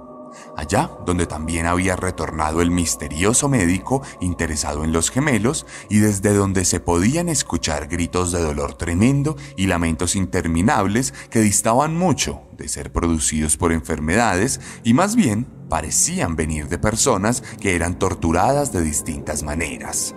allá 0.57 0.91
donde 1.05 1.27
también 1.27 1.67
había 1.67 1.97
retornado 1.97 2.61
el 2.61 2.71
misterioso 2.71 3.49
médico 3.49 4.03
interesado 4.21 4.85
en 4.85 4.93
los 4.93 5.11
gemelos 5.11 5.67
y 5.89 5.99
desde 5.99 6.35
donde 6.35 6.65
se 6.65 6.81
podían 6.81 7.29
escuchar 7.29 7.89
gritos 7.89 8.33
de 8.33 8.41
dolor 8.41 8.75
tremendo 8.75 9.37
y 9.57 9.67
lamentos 9.67 10.17
interminables 10.17 11.13
que 11.31 11.41
distaban 11.41 11.95
mucho 11.95 12.43
de 12.57 12.69
ser 12.69 12.93
producidos 12.93 13.57
por 13.57 13.73
enfermedades 13.73 14.61
y 14.83 14.95
más 14.95 15.15
bien 15.17 15.47
parecían 15.69 16.37
venir 16.37 16.69
de 16.69 16.79
personas 16.79 17.43
que 17.61 17.75
eran 17.75 17.99
torturadas 17.99 18.73
de 18.73 18.83
distintas 18.83 19.43
maneras. 19.43 20.15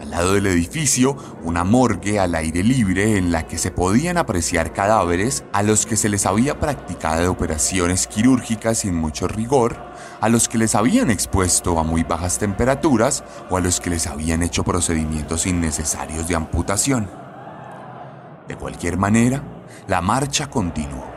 Al 0.00 0.10
lado 0.10 0.34
del 0.34 0.46
edificio, 0.46 1.16
una 1.44 1.62
morgue 1.62 2.18
al 2.18 2.34
aire 2.34 2.64
libre 2.64 3.16
en 3.16 3.30
la 3.30 3.46
que 3.46 3.56
se 3.56 3.70
podían 3.70 4.18
apreciar 4.18 4.72
cadáveres 4.72 5.44
a 5.52 5.62
los 5.62 5.86
que 5.86 5.96
se 5.96 6.08
les 6.08 6.26
había 6.26 6.58
practicado 6.58 7.30
operaciones 7.30 8.08
quirúrgicas 8.08 8.78
sin 8.78 8.96
mucho 8.96 9.28
rigor, 9.28 9.76
a 10.20 10.28
los 10.28 10.48
que 10.48 10.58
les 10.58 10.74
habían 10.74 11.08
expuesto 11.08 11.78
a 11.78 11.84
muy 11.84 12.02
bajas 12.02 12.38
temperaturas 12.38 13.22
o 13.48 13.56
a 13.56 13.60
los 13.60 13.80
que 13.80 13.90
les 13.90 14.08
habían 14.08 14.42
hecho 14.42 14.64
procedimientos 14.64 15.46
innecesarios 15.46 16.26
de 16.26 16.34
amputación. 16.34 17.08
De 18.48 18.56
cualquier 18.56 18.96
manera, 18.96 19.44
la 19.86 20.00
marcha 20.00 20.50
continuó 20.50 21.11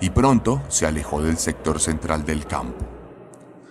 y 0.00 0.10
pronto 0.10 0.62
se 0.68 0.86
alejó 0.86 1.22
del 1.22 1.38
sector 1.38 1.80
central 1.80 2.24
del 2.24 2.46
campo. 2.46 2.86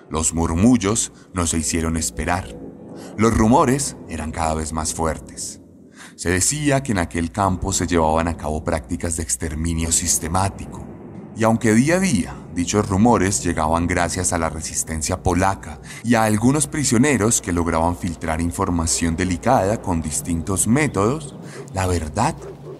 Los 0.09 0.33
murmullos 0.33 1.11
no 1.33 1.45
se 1.45 1.57
hicieron 1.57 1.97
esperar 1.97 2.69
los 3.17 3.35
rumores 3.35 3.97
eran 4.07 4.31
cada 4.31 4.53
vez 4.53 4.73
más 4.73 4.93
fuertes. 4.93 5.61
Se 6.15 6.29
decía 6.29 6.83
que 6.83 6.91
en 6.91 6.99
aquel 6.99 7.31
campo 7.31 7.73
se 7.73 7.87
llevaban 7.87 8.27
a 8.27 8.37
cabo 8.37 8.63
prácticas 8.63 9.17
de 9.17 9.23
exterminio 9.23 9.91
sistemático. 9.91 10.85
Y 11.35 11.43
aunque 11.43 11.73
día 11.73 11.95
a 11.95 11.99
día 11.99 12.35
dichos 12.53 12.87
rumores 12.89 13.43
llegaban 13.43 13.87
gracias 13.87 14.33
a 14.33 14.37
la 14.37 14.49
resistencia 14.49 15.23
polaca 15.23 15.79
y 16.03 16.15
a 16.15 16.23
algunos 16.23 16.67
prisioneros 16.67 17.41
que 17.41 17.53
lograban 17.53 17.95
filtrar 17.95 18.41
información 18.41 19.15
delicada 19.15 19.81
con 19.81 20.01
distintos 20.01 20.67
métodos, 20.67 21.35
la 21.73 21.87
verdad 21.87 22.35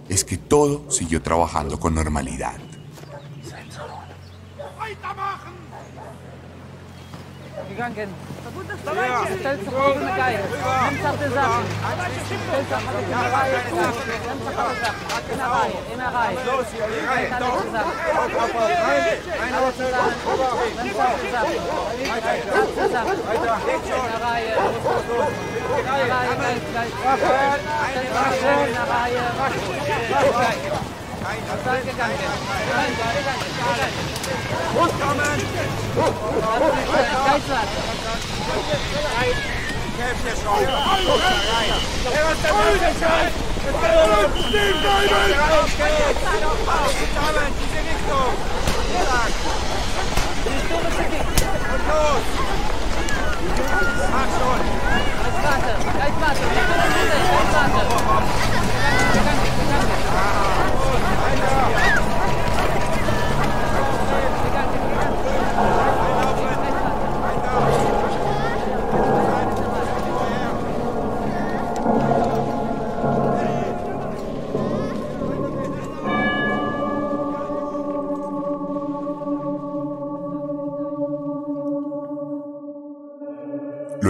es 0.10 0.26
que 0.26 0.38
todo 0.38 0.90
siguió 0.92 1.22
trabajando 1.22 1.80
con 1.80 1.96
normalidad. 1.96 2.69
Ja. 7.80 7.88
Stellt 9.40 9.60
sich 9.60 9.70
auf 9.70 9.96
eine 9.96 10.12
Geige. 10.20 10.44
Nimmt 10.44 11.06
auf 11.08 11.16
die 11.16 11.32
Sachen. 11.32 11.64
Stellt 11.80 12.68
sich 12.68 12.76
auf 12.76 12.84
die 12.84 13.14
Reihe. 13.16 13.56
Nimmt 13.56 13.80
sich 13.80 14.60
auf 14.60 14.76
die 14.76 14.84
Sachen. 14.84 15.00
In 15.32 15.38
der 15.40 15.48
Reihe. 15.48 15.80
In 15.88 16.00
der 16.00 16.12
Reihe. 16.12 16.36
Los 16.44 16.68
hier. 16.76 16.84
Rein. 16.84 17.32
Da 17.40 17.48
auf 17.48 17.64
die 17.64 17.72
Sachen. 17.72 17.96
Rein. 18.04 18.36
Rein 19.40 19.56
auf 19.56 19.72
Sachen. 19.80 20.12
Nimmt 20.76 21.00
auf 21.00 21.16
die 21.24 21.32
Sachen. 21.32 21.56
Auf 22.52 22.68
die 22.68 22.92
Sachen. 22.92 23.16
Weiter. 23.30 23.56
In 23.60 24.04
der 24.12 24.20
Reihe. 24.28 24.60
In 24.60 25.86
der 25.86 25.96
Reihe. 25.96 26.20
Gleich, 26.20 26.92
gleich. 26.92 26.92
In 28.68 28.76
der 28.76 28.88
Reihe. 28.90 29.24
Seid 31.64 31.84
gegangen. 31.86 32.18
Nein, 32.76 32.92
gegangen. 32.98 33.50
Uitmaken, 55.30 55.76
uitmaken, 56.02 56.02
uitmaken. 56.02 56.48
Bedankt, 59.14 59.56
bedankt. 59.58 60.10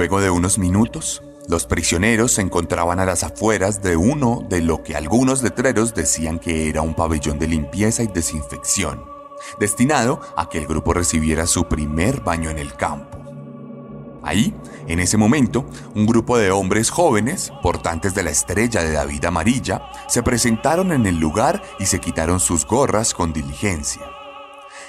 De 0.10 0.32
unos 0.32 0.58
minutos, 0.58 1.22
los 1.48 1.68
prisioneros 1.68 2.32
se 2.34 2.42
encontraban 2.42 3.00
a 3.00 3.06
las 3.06 3.24
afueras 3.24 3.84
de 3.84 3.96
uno 3.96 4.44
de 4.50 4.60
lo 4.60 4.84
que 4.84 4.96
algunos 4.96 5.44
letreros 5.44 5.94
decían 5.94 6.40
que 6.40 6.68
era 6.68 6.82
un 6.82 6.96
pabellón 6.96 7.38
de 7.38 7.48
limpieza 7.48 8.02
y 8.02 8.08
desinfección, 8.08 9.06
destinado 9.60 10.20
a 10.36 10.50
que 10.50 10.58
el 10.58 10.66
grupo 10.66 10.94
recibiera 10.94 11.46
su 11.46 11.68
primer 11.68 12.22
baño 12.22 12.50
en 12.50 12.58
el 12.58 12.74
campo. 12.74 13.20
Ahí, 14.24 14.54
en 14.88 15.00
ese 15.00 15.16
momento, 15.16 15.64
un 15.96 16.08
grupo 16.08 16.40
de 16.40 16.50
hombres 16.50 16.90
jóvenes, 16.90 17.54
portantes 17.62 18.16
de 18.16 18.24
la 18.24 18.32
estrella 18.32 18.82
de 18.82 18.92
David 18.92 19.26
Amarilla, 19.26 19.84
se 20.08 20.24
presentaron 20.24 20.92
en 20.92 21.06
el 21.06 21.18
lugar 21.18 21.62
y 21.78 21.86
se 21.86 22.00
quitaron 22.00 22.40
sus 22.40 22.66
gorras 22.66 23.14
con 23.14 23.32
diligencia. 23.32 24.02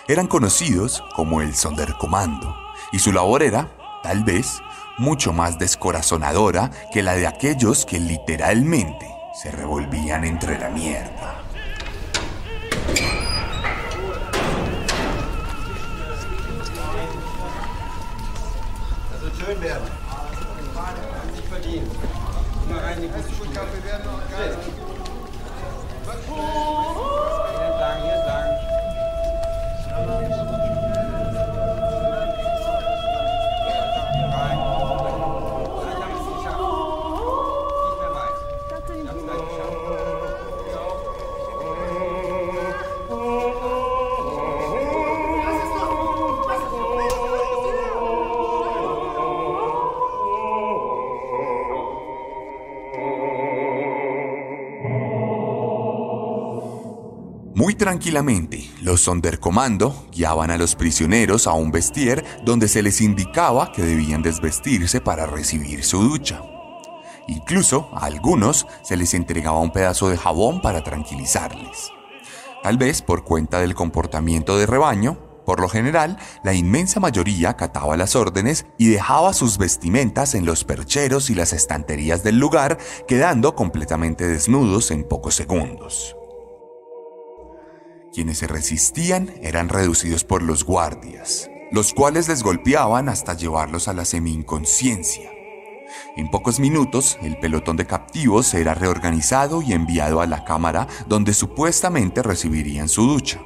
Eran 0.08 0.26
conocidos 0.26 1.04
como 1.14 1.42
el 1.42 1.54
Sonderkommando, 1.54 2.56
y 2.90 2.98
su 2.98 3.12
labor 3.12 3.42
era, 3.42 3.70
tal 4.02 4.24
vez, 4.24 4.62
mucho 5.00 5.32
más 5.32 5.58
descorazonadora 5.58 6.70
que 6.92 7.02
la 7.02 7.14
de 7.14 7.26
aquellos 7.26 7.86
que 7.86 7.98
literalmente 7.98 9.08
se 9.32 9.50
revolvían 9.50 10.24
entre 10.24 10.58
la 10.58 10.68
mierda. 10.68 11.42
Tranquilamente, 57.90 58.70
los 58.82 59.00
Sonderkommando 59.00 60.06
guiaban 60.12 60.52
a 60.52 60.56
los 60.56 60.76
prisioneros 60.76 61.48
a 61.48 61.54
un 61.54 61.72
vestier 61.72 62.24
donde 62.44 62.68
se 62.68 62.84
les 62.84 63.00
indicaba 63.00 63.72
que 63.72 63.82
debían 63.82 64.22
desvestirse 64.22 65.00
para 65.00 65.26
recibir 65.26 65.82
su 65.82 66.00
ducha. 66.00 66.40
Incluso 67.26 67.90
a 67.92 68.04
algunos 68.04 68.68
se 68.84 68.96
les 68.96 69.12
entregaba 69.12 69.58
un 69.58 69.72
pedazo 69.72 70.08
de 70.08 70.16
jabón 70.16 70.62
para 70.62 70.84
tranquilizarles. 70.84 71.90
Tal 72.62 72.78
vez 72.78 73.02
por 73.02 73.24
cuenta 73.24 73.58
del 73.58 73.74
comportamiento 73.74 74.56
de 74.56 74.66
rebaño, 74.66 75.18
por 75.44 75.58
lo 75.58 75.68
general, 75.68 76.16
la 76.44 76.54
inmensa 76.54 77.00
mayoría 77.00 77.50
acataba 77.50 77.96
las 77.96 78.14
órdenes 78.14 78.66
y 78.78 78.86
dejaba 78.86 79.32
sus 79.32 79.58
vestimentas 79.58 80.36
en 80.36 80.46
los 80.46 80.62
percheros 80.62 81.28
y 81.28 81.34
las 81.34 81.52
estanterías 81.52 82.22
del 82.22 82.38
lugar, 82.38 82.78
quedando 83.08 83.56
completamente 83.56 84.28
desnudos 84.28 84.92
en 84.92 85.02
pocos 85.02 85.34
segundos. 85.34 86.14
Quienes 88.12 88.38
se 88.38 88.48
resistían 88.48 89.32
eran 89.40 89.68
reducidos 89.68 90.24
por 90.24 90.42
los 90.42 90.64
guardias, 90.64 91.48
los 91.70 91.94
cuales 91.94 92.28
les 92.28 92.42
golpeaban 92.42 93.08
hasta 93.08 93.34
llevarlos 93.34 93.86
a 93.86 93.92
la 93.92 94.04
semi-inconsciencia. 94.04 95.30
En 96.16 96.28
pocos 96.28 96.58
minutos, 96.58 97.18
el 97.22 97.38
pelotón 97.38 97.76
de 97.76 97.86
captivos 97.86 98.52
era 98.54 98.74
reorganizado 98.74 99.62
y 99.62 99.72
enviado 99.72 100.20
a 100.20 100.26
la 100.26 100.44
cámara 100.44 100.88
donde 101.06 101.34
supuestamente 101.34 102.22
recibirían 102.22 102.88
su 102.88 103.06
ducha. 103.06 103.40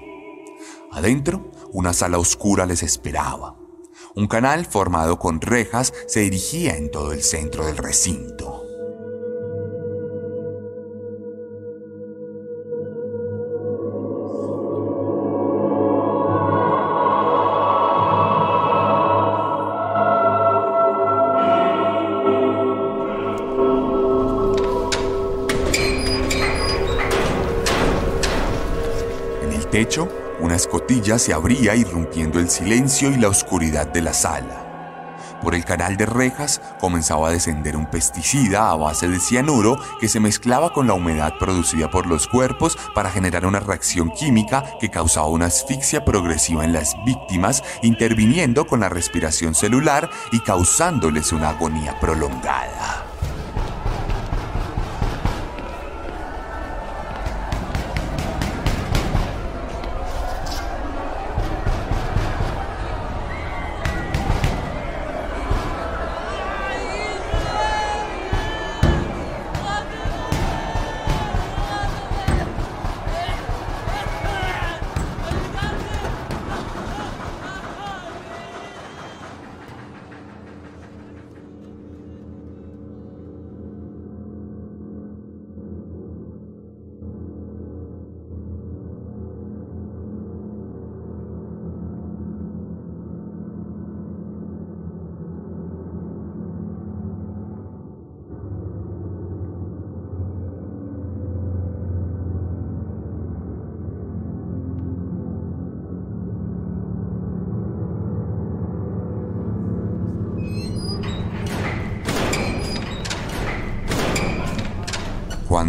Adentro, 0.91 1.51
una 1.73 1.93
sala 1.93 2.19
oscura 2.19 2.65
les 2.65 2.83
esperaba. 2.83 3.57
Un 4.15 4.29
canal 4.29 4.65
formado 4.65 5.19
con 5.19 5.41
rejas 5.41 5.93
se 6.07 6.21
dirigía 6.21 6.77
en 6.77 6.91
todo 6.91 7.13
el 7.13 7.23
centro 7.23 7.67
del 7.67 7.77
recinto. 7.77 8.64
Techo, 29.75 30.09
una 30.39 30.55
escotilla 30.55 31.19
se 31.19 31.33
abría 31.33 31.75
irrumpiendo 31.75 32.39
el 32.39 32.49
silencio 32.49 33.11
y 33.11 33.17
la 33.17 33.27
oscuridad 33.27 33.89
de 33.89 34.03
la 34.03 34.13
sala. 34.13 35.41
Por 35.43 35.57
el 35.57 35.65
canal 35.65 35.97
de 35.97 36.07
rejas 36.07 36.63
comenzaba 36.79 37.27
a 37.27 37.33
descender 37.33 37.77
un 37.77 37.87
pesticida 37.87 38.71
a 38.71 38.77
base 38.77 39.09
de 39.09 39.19
cianuro 39.19 39.77
que 39.99 40.09
se 40.09 40.21
mezclaba 40.21 40.73
con 40.73 40.87
la 40.87 40.95
humedad 40.95 41.33
producida 41.41 41.91
por 41.91 42.07
los 42.07 42.29
cuerpos 42.29 42.79
para 42.95 43.11
generar 43.11 43.47
una 43.47 43.59
reacción 43.59 44.13
química 44.13 44.63
que 44.79 44.93
causaba 44.93 45.27
una 45.27 45.47
asfixia 45.47 46.05
progresiva 46.05 46.65
en 46.65 46.73
las 46.73 46.95
víctimas, 47.05 47.65
interviniendo 47.83 48.69
con 48.69 48.79
la 48.79 48.89
respiración 48.89 49.57
celular 49.57 50.09
y 50.31 50.39
causándoles 50.39 51.33
una 51.33 51.49
agonía 51.49 51.99
prolongada. 51.99 53.04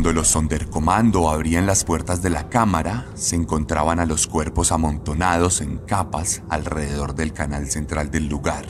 Cuando 0.06 0.22
los 0.22 0.28
Sonderkommando 0.28 1.32
abrían 1.32 1.66
las 1.66 1.84
puertas 1.84 2.22
de 2.22 2.30
la 2.30 2.48
cámara, 2.48 3.08
se 3.16 3.36
encontraban 3.36 4.00
a 4.00 4.06
los 4.06 4.28
cuerpos 4.28 4.72
amontonados 4.72 5.62
en 5.62 5.80
capas 5.80 6.44
alrededor 6.48 7.16
del 7.16 7.34
canal 7.34 7.68
central 7.72 8.12
del 8.12 8.28
lugar. 8.28 8.68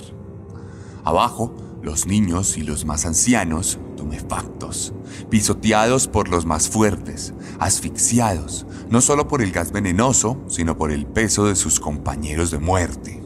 Abajo, 1.04 1.54
los 1.84 2.08
niños 2.08 2.58
y 2.58 2.62
los 2.62 2.86
más 2.86 3.06
ancianos, 3.06 3.80
tumefactos, 3.98 4.94
pisoteados 5.30 6.08
por 6.08 6.30
los 6.30 6.46
más 6.46 6.70
fuertes, 6.70 7.34
asfixiados, 7.60 8.66
no 8.90 9.02
solo 9.02 9.28
por 9.28 9.42
el 9.42 9.52
gas 9.52 9.74
venenoso, 9.74 10.42
sino 10.48 10.78
por 10.78 10.90
el 10.90 11.06
peso 11.06 11.46
de 11.46 11.58
sus 11.58 11.82
compañeros 11.82 12.50
de 12.50 12.60
muerte. 12.60 13.22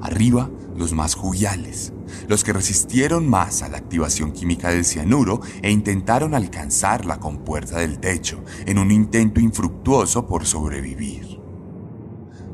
Arriba, 0.00 0.48
los 0.80 0.94
más 0.94 1.14
juguiales, 1.14 1.92
los 2.26 2.42
que 2.42 2.52
resistieron 2.52 3.28
más 3.28 3.62
a 3.62 3.68
la 3.68 3.76
activación 3.76 4.32
química 4.32 4.70
del 4.70 4.84
cianuro 4.84 5.40
e 5.62 5.70
intentaron 5.70 6.34
alcanzar 6.34 7.04
la 7.04 7.20
compuerta 7.20 7.78
del 7.78 8.00
techo 8.00 8.42
en 8.66 8.78
un 8.78 8.90
intento 8.90 9.40
infructuoso 9.40 10.26
por 10.26 10.46
sobrevivir. 10.46 11.38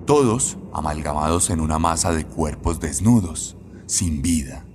Todos 0.05 0.59
amalgamados 0.75 1.51
en 1.51 1.61
una 1.61 1.79
masa 1.79 2.13
de 2.13 2.27
cuerpos 2.27 2.81
desnudos, 2.81 3.57
sin 3.87 4.23
vida. 4.23 4.67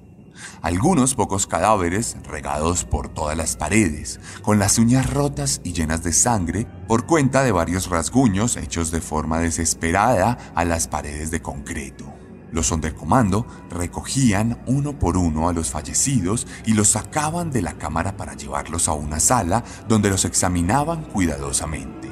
Algunos 0.61 1.13
pocos 1.13 1.45
cadáveres 1.45 2.15
regados 2.23 2.85
por 2.85 3.09
todas 3.09 3.35
las 3.35 3.57
paredes, 3.57 4.19
con 4.41 4.59
las 4.59 4.77
uñas 4.79 5.11
rotas 5.11 5.59
y 5.63 5.73
llenas 5.73 6.03
de 6.03 6.13
sangre 6.13 6.67
por 6.87 7.05
cuenta 7.05 7.43
de 7.43 7.51
varios 7.51 7.89
rasguños 7.89 8.55
hechos 8.57 8.91
de 8.91 9.01
forma 9.01 9.39
desesperada 9.39 10.37
a 10.55 10.63
las 10.63 10.87
paredes 10.87 11.31
de 11.31 11.41
concreto. 11.41 12.20
Los 12.51 12.67
Sonderkommando 12.67 13.47
recogían 13.69 14.61
uno 14.65 14.97
por 14.97 15.17
uno 15.17 15.47
a 15.47 15.53
los 15.53 15.71
fallecidos 15.71 16.47
y 16.65 16.73
los 16.73 16.89
sacaban 16.89 17.51
de 17.51 17.61
la 17.61 17.73
cámara 17.73 18.17
para 18.17 18.35
llevarlos 18.35 18.87
a 18.87 18.93
una 18.93 19.19
sala 19.19 19.63
donde 19.87 20.09
los 20.09 20.25
examinaban 20.25 21.03
cuidadosamente. 21.03 22.11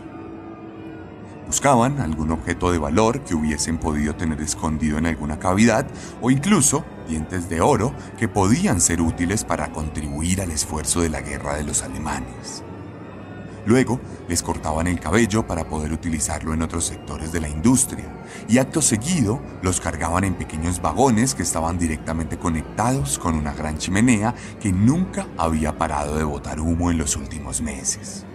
Buscaban 1.45 1.99
algún 1.99 2.32
objeto 2.32 2.71
de 2.71 2.78
valor 2.78 3.21
que 3.21 3.34
hubiesen 3.34 3.80
podido 3.80 4.15
tener 4.15 4.39
escondido 4.39 4.99
en 4.99 5.08
alguna 5.08 5.39
cavidad 5.39 5.88
o 6.21 6.30
incluso 6.30 6.86
dientes 7.08 7.49
de 7.49 7.60
oro 7.60 7.93
que 8.19 8.28
podían 8.28 8.80
ser 8.80 9.02
útiles 9.02 9.43
para 9.43 9.71
contribuir 9.71 10.41
al 10.41 10.52
esfuerzo 10.52 11.02
de 11.02 11.10
la 11.10 11.21
guerra 11.21 11.56
de 11.56 11.63
los 11.63 11.82
alemanes. 11.82 12.63
Luego 13.65 14.00
les 14.28 14.41
cortaban 14.41 14.88
el 14.88 15.00
cabello 15.00 15.45
para 15.45 15.67
poder 15.67 15.91
utilizarlo 15.91 16.54
en 16.54 16.62
otros 16.62 16.86
sectores 16.86 17.32
de 17.32 17.41
la 17.41 17.50
industria 17.50 18.06
y 18.48 18.58
acto 18.58 18.82
seguido 18.82 19.41
los 19.62 19.80
cargaban 19.80 20.24
en 20.24 20.36
pequeños 20.36 20.82
vagones 20.82 21.36
que 21.36 21.43
estaban 21.43 21.78
directamente 21.78 22.38
conectados 22.38 23.19
con 23.19 23.36
una 23.36 23.54
gran 23.54 23.78
chimenea 23.78 24.34
que 24.60 24.72
nunca 24.72 25.28
había 25.38 25.78
parado 25.78 26.17
de 26.17 26.24
botar 26.24 26.60
humo 26.60 26.89
en 26.91 26.98
los 26.98 27.15
últimos 27.15 27.62
meses. 27.62 28.26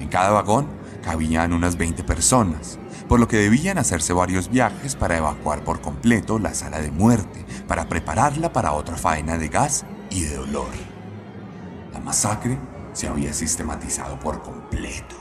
En 0.00 0.08
cada 0.08 0.30
vagón 0.30 0.66
cabían 1.02 1.52
unas 1.52 1.76
20 1.76 2.02
personas, 2.04 2.78
por 3.08 3.20
lo 3.20 3.28
que 3.28 3.36
debían 3.36 3.78
hacerse 3.78 4.12
varios 4.12 4.48
viajes 4.48 4.96
para 4.96 5.18
evacuar 5.18 5.64
por 5.64 5.80
completo 5.80 6.38
la 6.38 6.54
sala 6.54 6.80
de 6.80 6.90
muerte, 6.90 7.44
para 7.68 7.88
prepararla 7.88 8.52
para 8.52 8.72
otra 8.72 8.96
faena 8.96 9.38
de 9.38 9.48
gas 9.48 9.84
y 10.10 10.22
de 10.22 10.36
dolor. 10.36 10.70
La 11.92 12.00
masacre 12.00 12.58
se 12.92 13.08
había 13.08 13.32
sistematizado 13.32 14.18
por 14.18 14.42
completo. 14.42 15.16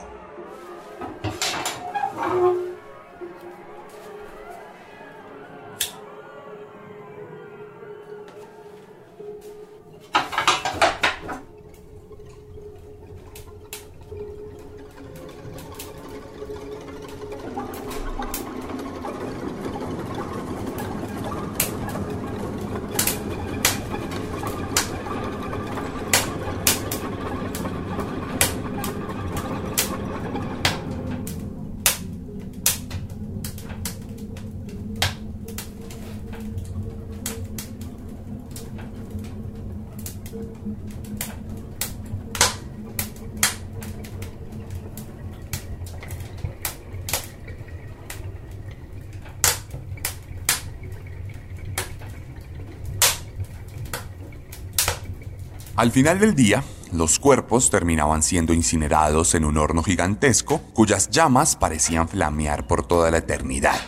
Al 55.82 55.92
final 55.92 56.20
del 56.20 56.36
día, 56.36 56.64
los 56.94 57.18
cuerpos 57.18 57.72
terminaban 57.72 58.22
siendo 58.22 58.54
incinerados 58.54 59.34
en 59.34 59.44
un 59.44 59.58
horno 59.58 59.82
gigantesco 59.82 60.62
cuyas 60.76 61.10
llamas 61.10 61.56
parecían 61.56 62.08
flamear 62.08 62.68
por 62.68 62.86
toda 62.86 63.10
la 63.10 63.18
eternidad. 63.18 63.82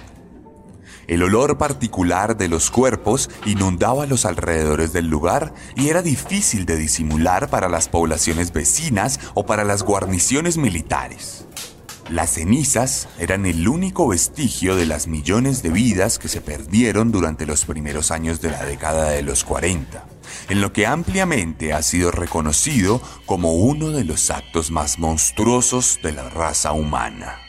El 1.06 1.22
olor 1.22 1.60
particular 1.60 2.36
de 2.36 2.48
los 2.48 2.72
cuerpos 2.72 3.30
inundaba 3.46 4.08
los 4.08 4.26
alrededores 4.26 4.92
del 4.92 5.06
lugar 5.06 5.54
y 5.76 5.90
era 5.90 6.02
difícil 6.02 6.66
de 6.66 6.78
disimular 6.78 7.52
para 7.52 7.70
las 7.70 7.90
poblaciones 7.90 8.52
vecinas 8.52 9.20
o 9.36 9.46
para 9.46 9.64
las 9.64 9.84
guarniciones 9.84 10.58
militares. 10.58 11.46
Las 12.10 12.32
cenizas 12.32 13.08
eran 13.20 13.46
el 13.46 13.68
único 13.68 14.08
vestigio 14.08 14.76
de 14.76 14.88
las 14.88 15.06
millones 15.06 15.62
de 15.62 15.70
vidas 15.70 16.18
que 16.18 16.28
se 16.28 16.42
perdieron 16.42 17.12
durante 17.12 17.46
los 17.46 17.66
primeros 17.66 18.10
años 18.10 18.42
de 18.42 18.50
la 18.50 18.66
década 18.66 19.12
de 19.12 19.22
los 19.22 19.44
40, 19.44 20.08
en 20.50 20.62
lo 20.62 20.74
que 20.74 20.86
ampliamente 20.86 21.74
ha 21.74 21.82
sido 21.82 22.12
reconocido 22.12 23.02
como 23.26 23.54
uno 23.54 23.92
de 23.92 24.04
los 24.04 24.30
actos 24.30 24.72
más 24.72 25.00
monstruosos 25.00 26.00
de 26.04 26.12
la 26.14 26.30
raza 26.30 26.72
humana. 26.72 27.40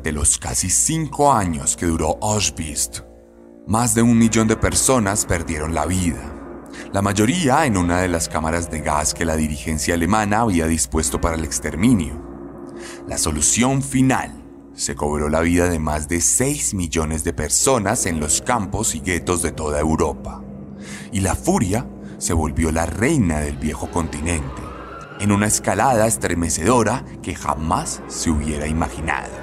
Durante 0.00 0.18
los 0.18 0.38
casi 0.38 0.70
cinco 0.70 1.30
años 1.30 1.76
que 1.76 1.84
duró 1.84 2.16
Auschwitz, 2.22 3.04
más 3.66 3.94
de 3.94 4.00
un 4.00 4.16
millón 4.16 4.48
de 4.48 4.56
personas 4.56 5.26
perdieron 5.26 5.74
la 5.74 5.84
vida, 5.84 6.22
la 6.90 7.02
mayoría 7.02 7.66
en 7.66 7.76
una 7.76 8.00
de 8.00 8.08
las 8.08 8.30
cámaras 8.30 8.70
de 8.70 8.80
gas 8.80 9.12
que 9.12 9.26
la 9.26 9.36
dirigencia 9.36 9.92
alemana 9.92 10.40
había 10.40 10.66
dispuesto 10.66 11.20
para 11.20 11.36
el 11.36 11.44
exterminio. 11.44 12.14
La 13.06 13.18
solución 13.18 13.82
final 13.82 14.42
se 14.72 14.94
cobró 14.94 15.28
la 15.28 15.42
vida 15.42 15.68
de 15.68 15.78
más 15.78 16.08
de 16.08 16.22
6 16.22 16.72
millones 16.72 17.22
de 17.22 17.34
personas 17.34 18.06
en 18.06 18.20
los 18.20 18.40
campos 18.40 18.94
y 18.94 19.00
guetos 19.00 19.42
de 19.42 19.52
toda 19.52 19.80
Europa. 19.80 20.42
Y 21.12 21.20
la 21.20 21.34
furia 21.34 21.86
se 22.16 22.32
volvió 22.32 22.72
la 22.72 22.86
reina 22.86 23.40
del 23.40 23.58
viejo 23.58 23.90
continente, 23.90 24.62
en 25.20 25.30
una 25.30 25.46
escalada 25.46 26.06
estremecedora 26.06 27.04
que 27.22 27.34
jamás 27.34 28.00
se 28.08 28.30
hubiera 28.30 28.66
imaginado. 28.66 29.39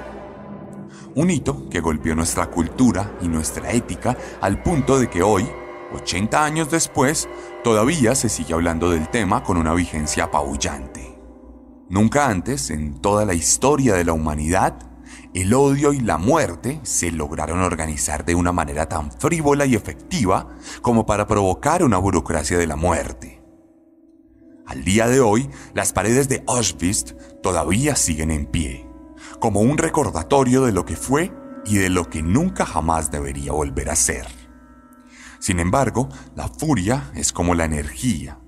Un 1.18 1.30
hito 1.30 1.68
que 1.68 1.80
golpeó 1.80 2.14
nuestra 2.14 2.46
cultura 2.46 3.18
y 3.20 3.26
nuestra 3.26 3.72
ética 3.72 4.16
al 4.40 4.62
punto 4.62 5.00
de 5.00 5.10
que 5.10 5.24
hoy, 5.24 5.48
80 5.92 6.44
años 6.44 6.70
después, 6.70 7.28
todavía 7.64 8.14
se 8.14 8.28
sigue 8.28 8.54
hablando 8.54 8.88
del 8.88 9.08
tema 9.08 9.42
con 9.42 9.56
una 9.56 9.74
vigencia 9.74 10.22
apabullante. 10.22 11.18
Nunca 11.88 12.28
antes, 12.28 12.70
en 12.70 13.02
toda 13.02 13.24
la 13.24 13.34
historia 13.34 13.96
de 13.96 14.04
la 14.04 14.12
humanidad, 14.12 14.78
el 15.34 15.52
odio 15.54 15.92
y 15.92 15.98
la 15.98 16.18
muerte 16.18 16.78
se 16.84 17.10
lograron 17.10 17.62
organizar 17.62 18.24
de 18.24 18.36
una 18.36 18.52
manera 18.52 18.88
tan 18.88 19.10
frívola 19.10 19.66
y 19.66 19.74
efectiva 19.74 20.46
como 20.82 21.04
para 21.04 21.26
provocar 21.26 21.82
una 21.82 21.98
burocracia 21.98 22.58
de 22.58 22.68
la 22.68 22.76
muerte. 22.76 23.42
Al 24.66 24.84
día 24.84 25.08
de 25.08 25.18
hoy, 25.18 25.50
las 25.74 25.92
paredes 25.92 26.28
de 26.28 26.44
Auschwitz 26.46 27.16
todavía 27.42 27.96
siguen 27.96 28.30
en 28.30 28.46
pie 28.46 28.87
como 29.40 29.60
un 29.60 29.78
recordatorio 29.78 30.64
de 30.64 30.72
lo 30.72 30.84
que 30.84 30.96
fue 30.96 31.32
y 31.64 31.76
de 31.76 31.90
lo 31.90 32.08
que 32.08 32.22
nunca 32.22 32.64
jamás 32.64 33.10
debería 33.10 33.52
volver 33.52 33.90
a 33.90 33.96
ser. 33.96 34.26
Sin 35.38 35.60
embargo, 35.60 36.08
la 36.34 36.48
furia 36.48 37.10
es 37.14 37.32
como 37.32 37.54
la 37.54 37.64
energía 37.64 38.40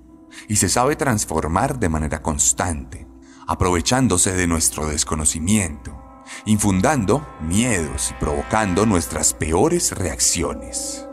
y 0.47 0.57
se 0.57 0.69
sabe 0.69 0.95
transformar 0.95 1.79
de 1.79 1.89
manera 1.89 2.21
constante, 2.21 3.07
aprovechándose 3.47 4.33
de 4.33 4.47
nuestro 4.47 4.87
desconocimiento, 4.87 6.23
infundando 6.45 7.25
miedos 7.41 8.11
y 8.11 8.13
provocando 8.15 8.85
nuestras 8.85 9.33
peores 9.33 9.91
reacciones. 9.91 11.05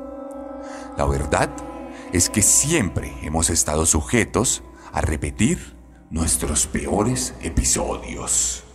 La 0.96 1.04
verdad 1.04 1.50
es 2.12 2.30
que 2.30 2.42
siempre 2.42 3.14
hemos 3.22 3.50
estado 3.50 3.86
sujetos 3.86 4.62
a 4.92 5.00
repetir 5.00 5.76
nuestros 6.10 6.66
peores 6.66 7.34
episodios. 7.42 8.67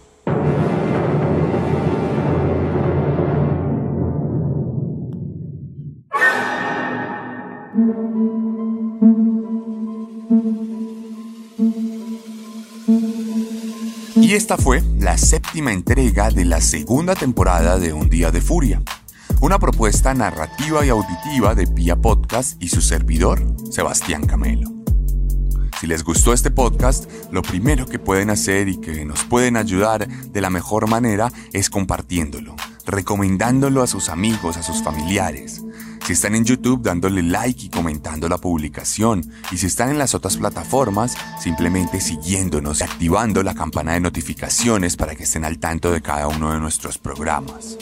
Esta 14.53 14.63
fue 14.63 14.83
la 14.99 15.17
séptima 15.17 15.73
entrega 15.73 16.29
de 16.29 16.45
la 16.45 16.61
segunda 16.61 17.15
temporada 17.15 17.79
de 17.79 17.91
Un 17.91 18.07
Día 18.07 18.29
de 18.29 18.39
Furia, 18.39 18.83
una 19.41 19.57
propuesta 19.57 20.13
narrativa 20.13 20.85
y 20.85 20.89
auditiva 20.89 21.55
de 21.55 21.65
Pia 21.65 21.95
Podcast 21.95 22.61
y 22.61 22.67
su 22.67 22.81
servidor, 22.81 23.43
Sebastián 23.71 24.27
Camelo. 24.27 24.71
Si 25.81 25.87
les 25.87 26.03
gustó 26.03 26.33
este 26.33 26.51
podcast, 26.51 27.09
lo 27.31 27.41
primero 27.41 27.87
que 27.87 27.97
pueden 27.97 28.29
hacer 28.29 28.67
y 28.67 28.79
que 28.79 29.05
nos 29.05 29.23
pueden 29.23 29.57
ayudar 29.57 30.07
de 30.07 30.41
la 30.41 30.51
mejor 30.51 30.87
manera 30.87 31.31
es 31.51 31.71
compartiéndolo, 31.71 32.55
recomendándolo 32.85 33.81
a 33.81 33.87
sus 33.87 34.07
amigos, 34.07 34.57
a 34.57 34.61
sus 34.61 34.83
familiares. 34.83 35.63
Si 36.05 36.11
están 36.11 36.35
en 36.35 36.43
YouTube, 36.43 36.81
dándole 36.81 37.23
like 37.23 37.65
y 37.65 37.69
comentando 37.69 38.27
la 38.27 38.37
publicación. 38.37 39.25
Y 39.51 39.57
si 39.57 39.67
están 39.67 39.89
en 39.89 39.97
las 39.97 40.13
otras 40.13 40.35
plataformas, 40.35 41.15
simplemente 41.39 42.01
siguiéndonos 42.01 42.81
y 42.81 42.83
activando 42.83 43.41
la 43.41 43.53
campana 43.53 43.93
de 43.93 44.01
notificaciones 44.01 44.97
para 44.97 45.15
que 45.15 45.23
estén 45.23 45.45
al 45.45 45.59
tanto 45.59 45.91
de 45.91 46.01
cada 46.01 46.27
uno 46.27 46.51
de 46.51 46.59
nuestros 46.59 46.97
programas. 46.97 47.77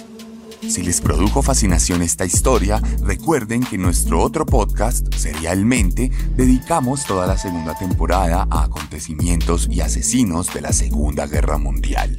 Si 0.70 0.84
les 0.84 1.02
produjo 1.02 1.42
fascinación 1.42 2.04
esta 2.04 2.24
historia, 2.24 2.80
recuerden 3.02 3.64
que 3.64 3.80
nuestro 3.80 4.22
otro 4.22 4.46
podcast, 4.46 5.12
Serialmente, 5.16 6.12
dedicamos 6.36 7.06
toda 7.06 7.26
la 7.26 7.40
segunda 7.40 7.76
temporada 7.76 8.48
a 8.52 8.66
acontecimientos 8.66 9.68
y 9.72 9.82
asesinos 9.82 10.54
de 10.54 10.62
la 10.62 10.74
Segunda 10.74 11.26
Guerra 11.26 11.58
Mundial. 11.58 12.18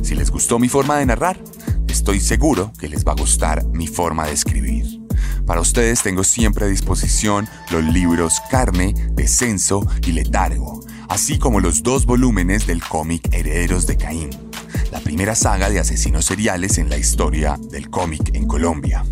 Si 0.00 0.14
les 0.14 0.30
gustó 0.30 0.58
mi 0.58 0.70
forma 0.70 0.96
de 0.96 1.04
narrar, 1.04 1.38
estoy 1.88 2.20
seguro 2.20 2.72
que 2.78 2.88
les 2.88 3.04
va 3.06 3.12
a 3.12 3.16
gustar 3.16 3.66
mi 3.66 3.86
forma 3.86 4.26
de 4.26 4.32
escribir. 4.32 5.01
Para 5.46 5.60
ustedes 5.60 6.02
tengo 6.02 6.24
siempre 6.24 6.64
a 6.64 6.68
disposición 6.68 7.48
los 7.70 7.84
libros 7.84 8.40
Carne, 8.50 8.94
Descenso 9.12 9.86
y 10.06 10.12
Letargo, 10.12 10.80
así 11.08 11.38
como 11.38 11.60
los 11.60 11.82
dos 11.82 12.06
volúmenes 12.06 12.66
del 12.66 12.82
cómic 12.82 13.32
Herederos 13.32 13.86
de 13.86 13.96
Caín, 13.96 14.30
la 14.90 15.00
primera 15.00 15.34
saga 15.34 15.70
de 15.70 15.80
asesinos 15.80 16.24
seriales 16.24 16.78
en 16.78 16.88
la 16.88 16.98
historia 16.98 17.58
del 17.70 17.90
cómic 17.90 18.34
en 18.34 18.46
Colombia. 18.46 19.04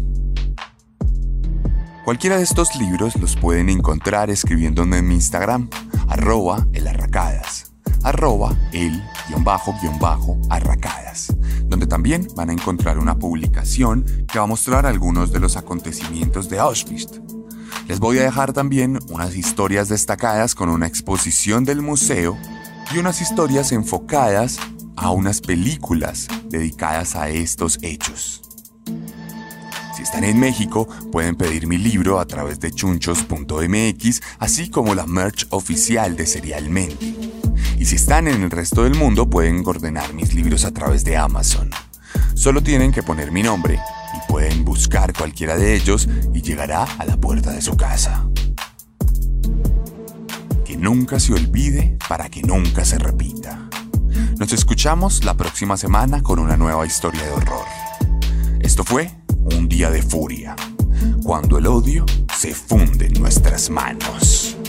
Cualquiera 2.05 2.39
de 2.39 2.45
estos 2.45 2.75
libros 2.77 3.17
los 3.17 3.37
pueden 3.37 3.69
encontrar 3.69 4.31
escribiéndome 4.31 4.99
en 4.99 5.09
mi 5.09 5.15
Instagram, 5.15 5.69
arroba 6.09 6.67
elarracadas 6.73 7.70
arroba 8.03 8.57
el 8.73 9.03
guion 9.29 9.45
bajo 9.45 9.75
guion 9.81 9.99
bajo 9.99 10.39
arracadas, 10.49 11.35
donde 11.65 11.87
también 11.87 12.29
van 12.37 12.51
a 12.51 12.53
encontrar 12.53 12.99
una 12.99 13.19
publicación 13.19 14.05
que 14.31 14.39
va 14.39 14.45
a 14.45 14.49
mostrar 14.49 14.87
algunos 14.87 15.33
de 15.33 15.41
los 15.41 15.57
acontecimientos 15.57 16.49
de 16.49 16.59
Auschwitz. 16.59 17.21
Les 17.89 17.99
voy 17.99 18.19
a 18.19 18.23
dejar 18.23 18.53
también 18.53 18.99
unas 19.09 19.37
historias 19.37 19.89
destacadas 19.89 20.55
con 20.55 20.68
una 20.68 20.87
exposición 20.87 21.64
del 21.64 21.83
museo 21.83 22.37
y 22.93 22.99
unas 22.99 23.20
historias 23.20 23.72
enfocadas 23.72 24.59
a 24.97 25.11
unas 25.11 25.41
películas 25.41 26.29
dedicadas 26.49 27.16
a 27.16 27.31
estos 27.31 27.79
hechos. 27.83 28.43
Si 29.97 30.03
están 30.03 30.24
en 30.24 30.41
México, 30.41 30.89
pueden 31.12 31.37
pedir 31.37 31.66
mi 31.66 31.79
libro 31.79 32.20
a 32.20 32.27
través 32.27 32.59
de 32.61 32.70
chunchos.mx, 32.70 34.20
así 34.39 34.70
como 34.70 34.95
la 34.95 35.07
merch 35.07 35.47
oficial 35.51 36.16
de 36.16 36.27
Serialmente. 36.27 37.14
Y 37.81 37.87
si 37.87 37.97
están 37.97 38.28
en 38.28 38.43
el 38.43 38.51
resto 38.51 38.85
del 38.85 38.95
mundo, 38.95 39.31
pueden 39.31 39.62
ordenar 39.66 40.12
mis 40.12 40.35
libros 40.35 40.66
a 40.66 40.70
través 40.70 41.03
de 41.03 41.16
Amazon. 41.16 41.70
Solo 42.35 42.62
tienen 42.62 42.93
que 42.93 43.03
poner 43.03 43.33
mi 43.33 43.43
nombre 43.43 43.81
y 44.14 44.31
pueden 44.31 44.66
buscar 44.66 45.14
cualquiera 45.14 45.57
de 45.57 45.76
ellos 45.76 46.07
y 46.35 46.43
llegará 46.43 46.83
a 46.83 47.07
la 47.07 47.16
puerta 47.16 47.53
de 47.53 47.62
su 47.62 47.78
casa. 47.78 48.28
Que 50.66 50.76
nunca 50.76 51.18
se 51.18 51.33
olvide 51.33 51.97
para 52.07 52.28
que 52.28 52.43
nunca 52.43 52.85
se 52.85 52.99
repita. 52.99 53.59
Nos 54.39 54.53
escuchamos 54.53 55.24
la 55.24 55.39
próxima 55.39 55.78
semana 55.78 56.22
con 56.22 56.39
una 56.39 56.59
nueva 56.59 56.85
historia 56.85 57.22
de 57.22 57.31
horror. 57.31 57.64
Esto 58.61 58.85
fue 58.85 59.11
un 59.57 59.70
día 59.70 59.89
de 59.91 60.03
furia, 60.03 60.55
cuando 61.22 61.57
el 61.57 61.66
odio 61.66 62.05
se 62.37 62.53
funde 62.53 63.07
en 63.07 63.14
nuestras 63.14 63.70
manos. 63.70 64.60